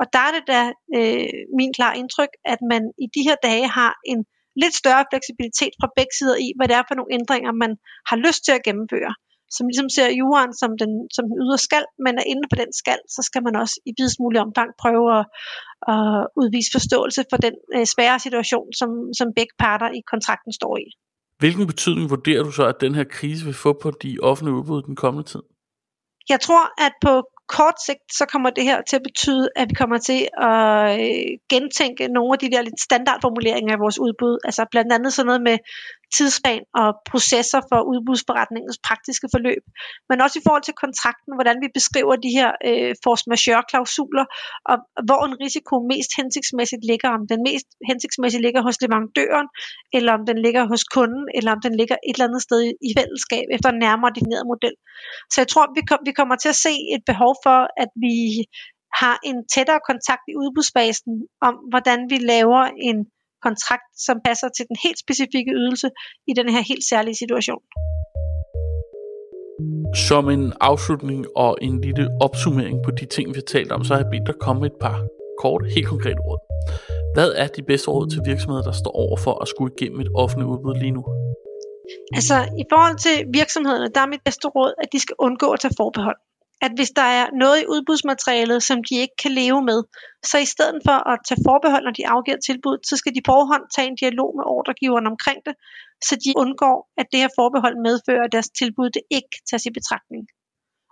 Og 0.00 0.06
der 0.14 0.22
er 0.28 0.32
det 0.36 0.44
da 0.54 0.60
øh, 0.96 1.38
min 1.58 1.72
klar 1.78 1.92
indtryk, 2.00 2.32
at 2.52 2.60
man 2.72 2.82
i 3.04 3.06
de 3.16 3.22
her 3.28 3.36
dage 3.48 3.66
har 3.78 3.92
en 4.12 4.20
lidt 4.62 4.74
større 4.82 5.04
fleksibilitet 5.10 5.72
fra 5.80 5.88
begge 5.96 6.14
sider 6.18 6.36
i, 6.46 6.48
hvad 6.56 6.66
det 6.68 6.76
er 6.76 6.84
for 6.88 6.96
nogle 6.98 7.14
ændringer, 7.18 7.52
man 7.64 7.72
har 8.10 8.16
lyst 8.26 8.40
til 8.44 8.52
at 8.58 8.64
gennemføre. 8.68 9.14
Som 9.56 9.64
ligesom 9.68 9.88
ser 9.96 10.08
jorden 10.22 10.52
som 10.62 10.70
den, 10.82 10.92
som 11.16 11.24
den 11.30 11.36
ydre 11.44 11.58
skal, 11.66 11.84
men 12.04 12.12
er 12.20 12.26
inde 12.32 12.46
på 12.50 12.56
den 12.62 12.70
skal, 12.80 13.00
så 13.14 13.20
skal 13.28 13.42
man 13.46 13.54
også 13.62 13.76
i 13.88 13.92
videst 13.98 14.18
mulig 14.24 14.40
omfang 14.46 14.70
prøve 14.82 15.06
at, 15.18 15.24
at 15.94 16.26
udvise 16.40 16.70
forståelse 16.76 17.20
for 17.30 17.38
den 17.46 17.54
øh, 17.74 17.86
svære 17.94 18.18
situation, 18.26 18.66
som, 18.80 18.90
som 19.18 19.28
begge 19.38 19.54
parter 19.64 19.90
i 19.98 20.00
kontrakten 20.12 20.52
står 20.60 20.74
i. 20.86 20.86
Hvilken 21.42 21.66
betydning 21.72 22.10
vurderer 22.10 22.42
du 22.42 22.52
så, 22.58 22.64
at 22.72 22.80
den 22.80 22.94
her 22.94 23.04
krise 23.04 23.44
vil 23.44 23.54
få 23.54 23.72
på 23.82 23.90
de 24.02 24.18
offentlige 24.22 24.56
udbud 24.58 24.82
den 24.82 24.96
kommende 24.96 25.28
tid? 25.32 25.42
Jeg 26.28 26.40
tror, 26.40 26.64
at 26.86 26.92
på 27.06 27.14
kort 27.56 27.74
sigt, 27.86 28.06
så 28.18 28.24
kommer 28.32 28.50
det 28.50 28.64
her 28.64 28.82
til 28.82 28.96
at 28.96 29.02
betyde, 29.02 29.48
at 29.56 29.66
vi 29.70 29.74
kommer 29.74 29.98
til 29.98 30.28
at 30.50 31.00
øh, 31.00 31.24
gentænke 31.52 32.08
nogle 32.08 32.32
af 32.32 32.38
de 32.38 32.50
der 32.50 32.62
lidt 32.62 32.80
standardformuleringer 32.80 33.74
i 33.74 33.82
vores 33.84 33.98
udbud. 33.98 34.38
Altså 34.44 34.66
blandt 34.70 34.92
andet 34.92 35.12
sådan 35.12 35.26
noget 35.26 35.42
med 35.42 35.56
tidsplan 36.16 36.64
og 36.82 36.88
processer 37.10 37.60
for 37.70 37.78
udbudsforretningens 37.92 38.78
praktiske 38.88 39.28
forløb, 39.34 39.64
men 40.08 40.16
også 40.24 40.36
i 40.38 40.44
forhold 40.46 40.64
til 40.66 40.80
kontrakten, 40.84 41.32
hvordan 41.38 41.58
vi 41.64 41.68
beskriver 41.78 42.14
de 42.26 42.30
her 42.38 42.50
øh, 42.68 42.92
force 43.04 43.24
majeure-klausuler, 43.32 44.26
og 44.70 44.76
hvor 45.08 45.20
en 45.28 45.36
risiko 45.44 45.74
mest 45.92 46.10
hensigtsmæssigt 46.20 46.84
ligger, 46.90 47.08
om 47.18 47.22
den 47.32 47.40
mest 47.48 47.68
hensigtsmæssigt 47.90 48.42
ligger 48.46 48.62
hos 48.68 48.76
leverandøren, 48.82 49.48
eller 49.96 50.12
om 50.18 50.22
den 50.30 50.38
ligger 50.46 50.62
hos 50.72 50.84
kunden, 50.96 51.24
eller 51.36 51.50
om 51.56 51.60
den 51.66 51.74
ligger 51.80 51.96
et 52.08 52.14
eller 52.14 52.28
andet 52.28 52.42
sted 52.48 52.60
i 52.88 52.90
fællesskab 52.98 53.46
efter 53.56 53.68
en 53.70 53.80
nærmere 53.86 54.12
defineret 54.16 54.46
model. 54.52 54.74
Så 55.32 55.36
jeg 55.42 55.48
tror, 55.52 55.64
vi, 55.76 55.82
kom, 55.88 56.00
vi 56.08 56.12
kommer 56.20 56.36
til 56.36 56.50
at 56.54 56.62
se 56.66 56.74
et 56.94 57.02
behov 57.10 57.32
for, 57.44 57.58
at 57.82 57.90
vi 58.06 58.16
har 59.00 59.16
en 59.30 59.38
tættere 59.54 59.80
kontakt 59.90 60.24
i 60.30 60.38
udbudsfasen 60.42 61.14
om, 61.48 61.54
hvordan 61.70 62.00
vi 62.12 62.18
laver 62.32 62.62
en 62.88 62.98
kontrakt, 63.46 63.88
som 64.06 64.16
passer 64.28 64.48
til 64.56 64.64
den 64.70 64.76
helt 64.84 64.98
specifikke 65.04 65.52
ydelse 65.60 65.88
i 66.30 66.32
den 66.38 66.48
her 66.54 66.62
helt 66.70 66.84
særlige 66.92 67.18
situation. 67.22 67.62
Som 70.08 70.24
en 70.36 70.52
afslutning 70.60 71.20
og 71.36 71.58
en 71.62 71.80
lille 71.80 72.08
opsummering 72.20 72.76
på 72.84 72.90
de 72.90 73.06
ting, 73.06 73.28
vi 73.34 73.38
har 73.42 73.48
talt 73.56 73.72
om, 73.72 73.84
så 73.84 73.94
har 73.94 74.00
jeg 74.02 74.10
bedt 74.10 74.26
dig 74.26 74.34
komme 74.46 74.66
et 74.66 74.76
par 74.84 74.98
kort, 75.42 75.62
helt 75.76 75.88
konkrete 75.94 76.20
råd. 76.26 76.40
Hvad 77.14 77.30
er 77.42 77.48
de 77.56 77.62
bedste 77.62 77.88
råd 77.90 78.06
til 78.10 78.20
virksomheder, 78.30 78.62
der 78.62 78.76
står 78.82 78.94
over 79.04 79.16
for 79.16 79.34
at 79.42 79.48
skulle 79.48 79.70
igennem 79.76 80.00
et 80.00 80.10
offentligt 80.22 80.48
udbud 80.52 80.74
lige 80.84 80.94
nu? 80.98 81.02
Altså, 82.18 82.36
i 82.62 82.64
forhold 82.72 82.98
til 83.06 83.16
virksomhederne, 83.40 83.88
der 83.94 84.00
er 84.00 84.10
mit 84.14 84.24
bedste 84.28 84.46
råd, 84.56 84.72
at 84.82 84.88
de 84.92 85.00
skal 85.04 85.16
undgå 85.18 85.46
at 85.54 85.60
tage 85.60 85.74
forbehold 85.80 86.18
at 86.66 86.72
hvis 86.78 86.90
der 86.90 87.08
er 87.20 87.26
noget 87.42 87.56
i 87.62 87.66
udbudsmaterialet, 87.74 88.62
som 88.62 88.78
de 88.88 88.94
ikke 89.04 89.16
kan 89.22 89.32
leve 89.42 89.60
med, 89.70 89.80
så 90.30 90.36
i 90.38 90.48
stedet 90.54 90.78
for 90.86 90.96
at 91.12 91.18
tage 91.28 91.40
forbehold, 91.48 91.84
når 91.84 91.94
de 91.98 92.08
afgiver 92.14 92.40
tilbud, 92.48 92.76
så 92.88 92.94
skal 92.96 93.14
de 93.14 93.22
forhånd 93.30 93.64
tage 93.74 93.88
en 93.88 93.98
dialog 94.02 94.30
med 94.38 94.44
ordregiveren 94.56 95.06
omkring 95.12 95.38
det, 95.46 95.54
så 96.08 96.14
de 96.24 96.30
undgår, 96.42 96.76
at 97.00 97.06
det 97.12 97.20
her 97.20 97.30
forbehold 97.40 97.76
medfører, 97.88 98.24
at 98.24 98.32
deres 98.36 98.50
tilbud 98.60 98.88
det 98.96 99.02
ikke 99.18 99.34
tages 99.50 99.66
i 99.66 99.72
betragtning. 99.78 100.22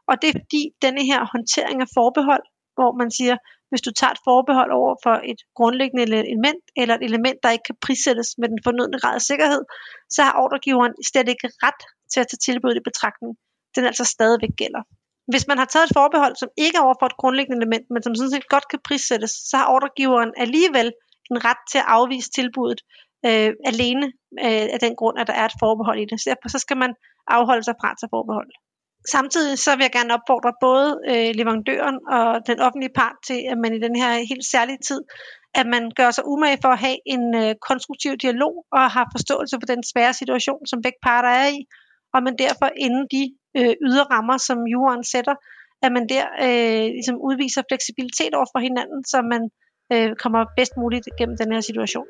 Og 0.08 0.14
det 0.20 0.28
er 0.28 0.36
fordi 0.40 0.62
denne 0.84 1.02
her 1.10 1.20
håndtering 1.32 1.78
af 1.84 1.88
forbehold, 1.98 2.44
hvor 2.76 2.90
man 3.00 3.10
siger, 3.18 3.36
hvis 3.70 3.82
du 3.86 3.90
tager 3.98 4.12
et 4.16 4.24
forbehold 4.28 4.70
over 4.80 4.94
for 5.04 5.14
et 5.32 5.40
grundlæggende 5.58 6.02
element, 6.08 6.64
eller 6.80 6.94
et 6.94 7.04
element, 7.10 7.38
der 7.42 7.50
ikke 7.50 7.68
kan 7.70 7.78
prissættes 7.86 8.28
med 8.40 8.48
den 8.52 8.60
fornødne 8.66 8.98
grad 9.02 9.14
af 9.14 9.24
sikkerhed, 9.30 9.62
så 10.14 10.20
har 10.26 10.34
ordregiveren 10.42 10.94
slet 11.10 11.28
ikke 11.32 11.48
ret 11.66 11.82
til 12.12 12.20
at 12.20 12.28
tage 12.28 12.42
tilbuddet 12.46 12.80
i 12.80 12.88
betragtning. 12.90 13.32
Den 13.76 13.84
altså 13.90 14.04
stadigvæk 14.04 14.54
gælder. 14.62 14.82
Hvis 15.32 15.48
man 15.48 15.58
har 15.58 15.64
taget 15.64 15.86
et 15.88 15.96
forbehold, 16.00 16.36
som 16.36 16.48
ikke 16.56 16.76
er 16.78 16.82
over 16.86 16.96
for 17.00 17.06
et 17.06 17.16
grundlæggende 17.16 17.58
element, 17.60 17.86
men 17.90 18.02
som 18.02 18.14
sådan 18.14 18.30
set 18.30 18.48
godt 18.48 18.68
kan 18.68 18.80
prissættes, 18.88 19.30
så 19.50 19.56
har 19.56 19.66
ordregiveren 19.74 20.32
alligevel 20.36 20.92
en 21.30 21.44
ret 21.44 21.62
til 21.72 21.78
at 21.78 21.88
afvise 21.88 22.30
tilbuddet 22.30 22.80
øh, 23.26 23.50
alene 23.72 24.06
øh, 24.46 24.66
af 24.74 24.78
den 24.80 24.94
grund, 24.96 25.18
at 25.18 25.26
der 25.26 25.36
er 25.40 25.44
et 25.44 25.60
forbehold 25.62 25.98
i 26.00 26.08
det. 26.10 26.20
Så 26.20 26.26
derfor 26.30 26.48
så 26.48 26.58
skal 26.58 26.76
man 26.76 26.92
afholde 27.36 27.64
sig 27.64 27.74
fra 27.80 27.90
at 27.90 27.96
tage 28.00 28.14
forbehold. 28.16 28.50
Samtidig 29.16 29.58
så 29.58 29.70
vil 29.76 29.84
jeg 29.84 29.96
gerne 29.98 30.14
opfordre 30.18 30.52
både 30.66 30.88
øh, 31.10 31.30
leverandøren 31.38 31.98
og 32.16 32.26
den 32.50 32.58
offentlige 32.66 32.96
part 33.00 33.18
til, 33.28 33.38
at 33.52 33.58
man 33.64 33.72
i 33.74 33.80
den 33.86 33.96
her 33.96 34.10
helt 34.32 34.46
særlige 34.54 34.80
tid, 34.88 35.00
at 35.54 35.66
man 35.74 35.82
gør 35.98 36.10
sig 36.10 36.24
umage 36.32 36.58
for 36.62 36.68
at 36.68 36.78
have 36.86 36.98
en 37.14 37.24
øh, 37.42 37.54
konstruktiv 37.68 38.12
dialog 38.24 38.54
og 38.72 38.90
har 38.96 39.06
forståelse 39.16 39.56
for 39.60 39.66
den 39.74 39.82
svære 39.92 40.14
situation, 40.20 40.66
som 40.66 40.82
begge 40.82 41.00
parter 41.02 41.28
er 41.28 41.48
i, 41.58 41.60
og 42.14 42.22
man 42.22 42.34
derfor 42.44 42.68
inden 42.76 43.04
de 43.14 43.22
øh, 43.58 43.74
ydre 43.86 44.04
rammer, 44.14 44.36
som 44.36 44.58
jorden 44.66 45.04
sætter, 45.04 45.34
at 45.82 45.92
man 45.92 46.08
der 46.08 46.24
øh, 46.46 46.86
ligesom 46.96 47.16
udviser 47.28 47.62
fleksibilitet 47.70 48.34
over 48.34 48.48
for 48.54 48.58
hinanden, 48.58 49.04
så 49.04 49.22
man 49.22 49.42
øh, 49.92 50.16
kommer 50.22 50.44
bedst 50.56 50.76
muligt 50.76 51.08
gennem 51.18 51.36
den 51.36 51.52
her 51.52 51.60
situation. 51.60 52.06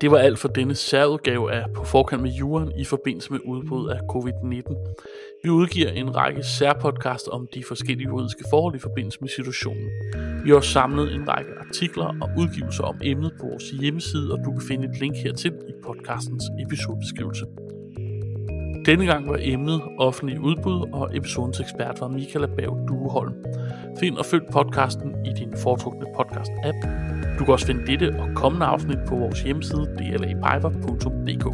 Det 0.00 0.10
var 0.10 0.18
alt 0.18 0.38
for 0.38 0.48
denne 0.48 0.74
særudgave 0.74 1.52
af 1.52 1.64
På 1.74 1.84
forkant 1.84 2.22
med 2.22 2.30
juren 2.30 2.72
i 2.76 2.84
forbindelse 2.84 3.32
med 3.32 3.40
udbrud 3.44 3.88
af 3.88 3.98
covid-19. 3.98 4.94
Vi 5.42 5.50
udgiver 5.50 5.88
en 5.88 6.16
række 6.16 6.42
særpodcasts 6.42 7.28
om 7.28 7.48
de 7.54 7.64
forskellige 7.64 8.08
juridiske 8.08 8.44
forhold 8.50 8.74
i 8.74 8.78
forbindelse 8.78 9.18
med 9.20 9.28
situationen. 9.28 9.88
Vi 10.44 10.50
har 10.50 10.56
også 10.56 10.70
samlet 10.70 11.14
en 11.14 11.28
række 11.28 11.50
artikler 11.68 12.04
og 12.04 12.30
udgivelser 12.38 12.84
om 12.84 13.00
emnet 13.02 13.32
på 13.40 13.46
vores 13.46 13.70
hjemmeside, 13.70 14.32
og 14.32 14.38
du 14.44 14.50
kan 14.50 14.62
finde 14.68 14.88
et 14.88 15.00
link 15.00 15.16
hertil 15.16 15.52
i 15.68 15.72
podcastens 15.84 16.44
episodebeskrivelse. 16.66 17.44
Denne 18.86 19.06
gang 19.06 19.28
var 19.28 19.38
emnet 19.40 19.82
offentlig 19.98 20.40
udbud, 20.40 20.88
og 20.92 21.16
episodens 21.16 21.60
ekspert 21.60 22.00
var 22.00 22.08
Michael 22.08 22.48
Bav 22.56 22.78
Dueholm. 22.88 23.34
Find 24.00 24.16
og 24.16 24.26
følg 24.26 24.42
podcasten 24.52 25.14
i 25.26 25.30
din 25.38 25.52
foretrukne 25.62 26.06
podcast-app. 26.18 27.17
Du 27.38 27.44
kan 27.44 27.52
også 27.52 27.66
finde 27.66 27.86
dette 27.86 28.20
og 28.20 28.28
kommende 28.34 28.66
afsnit 28.66 28.98
på 29.08 29.16
vores 29.16 29.42
hjemmeside 29.42 29.86
dlapiper.dk. 29.98 31.46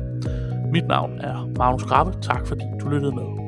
Mit 0.72 0.86
navn 0.86 1.20
er 1.20 1.48
Magnus 1.58 1.82
Grave. 1.82 2.12
Tak 2.22 2.46
fordi 2.46 2.64
du 2.80 2.88
lyttede 2.88 3.14
med. 3.14 3.43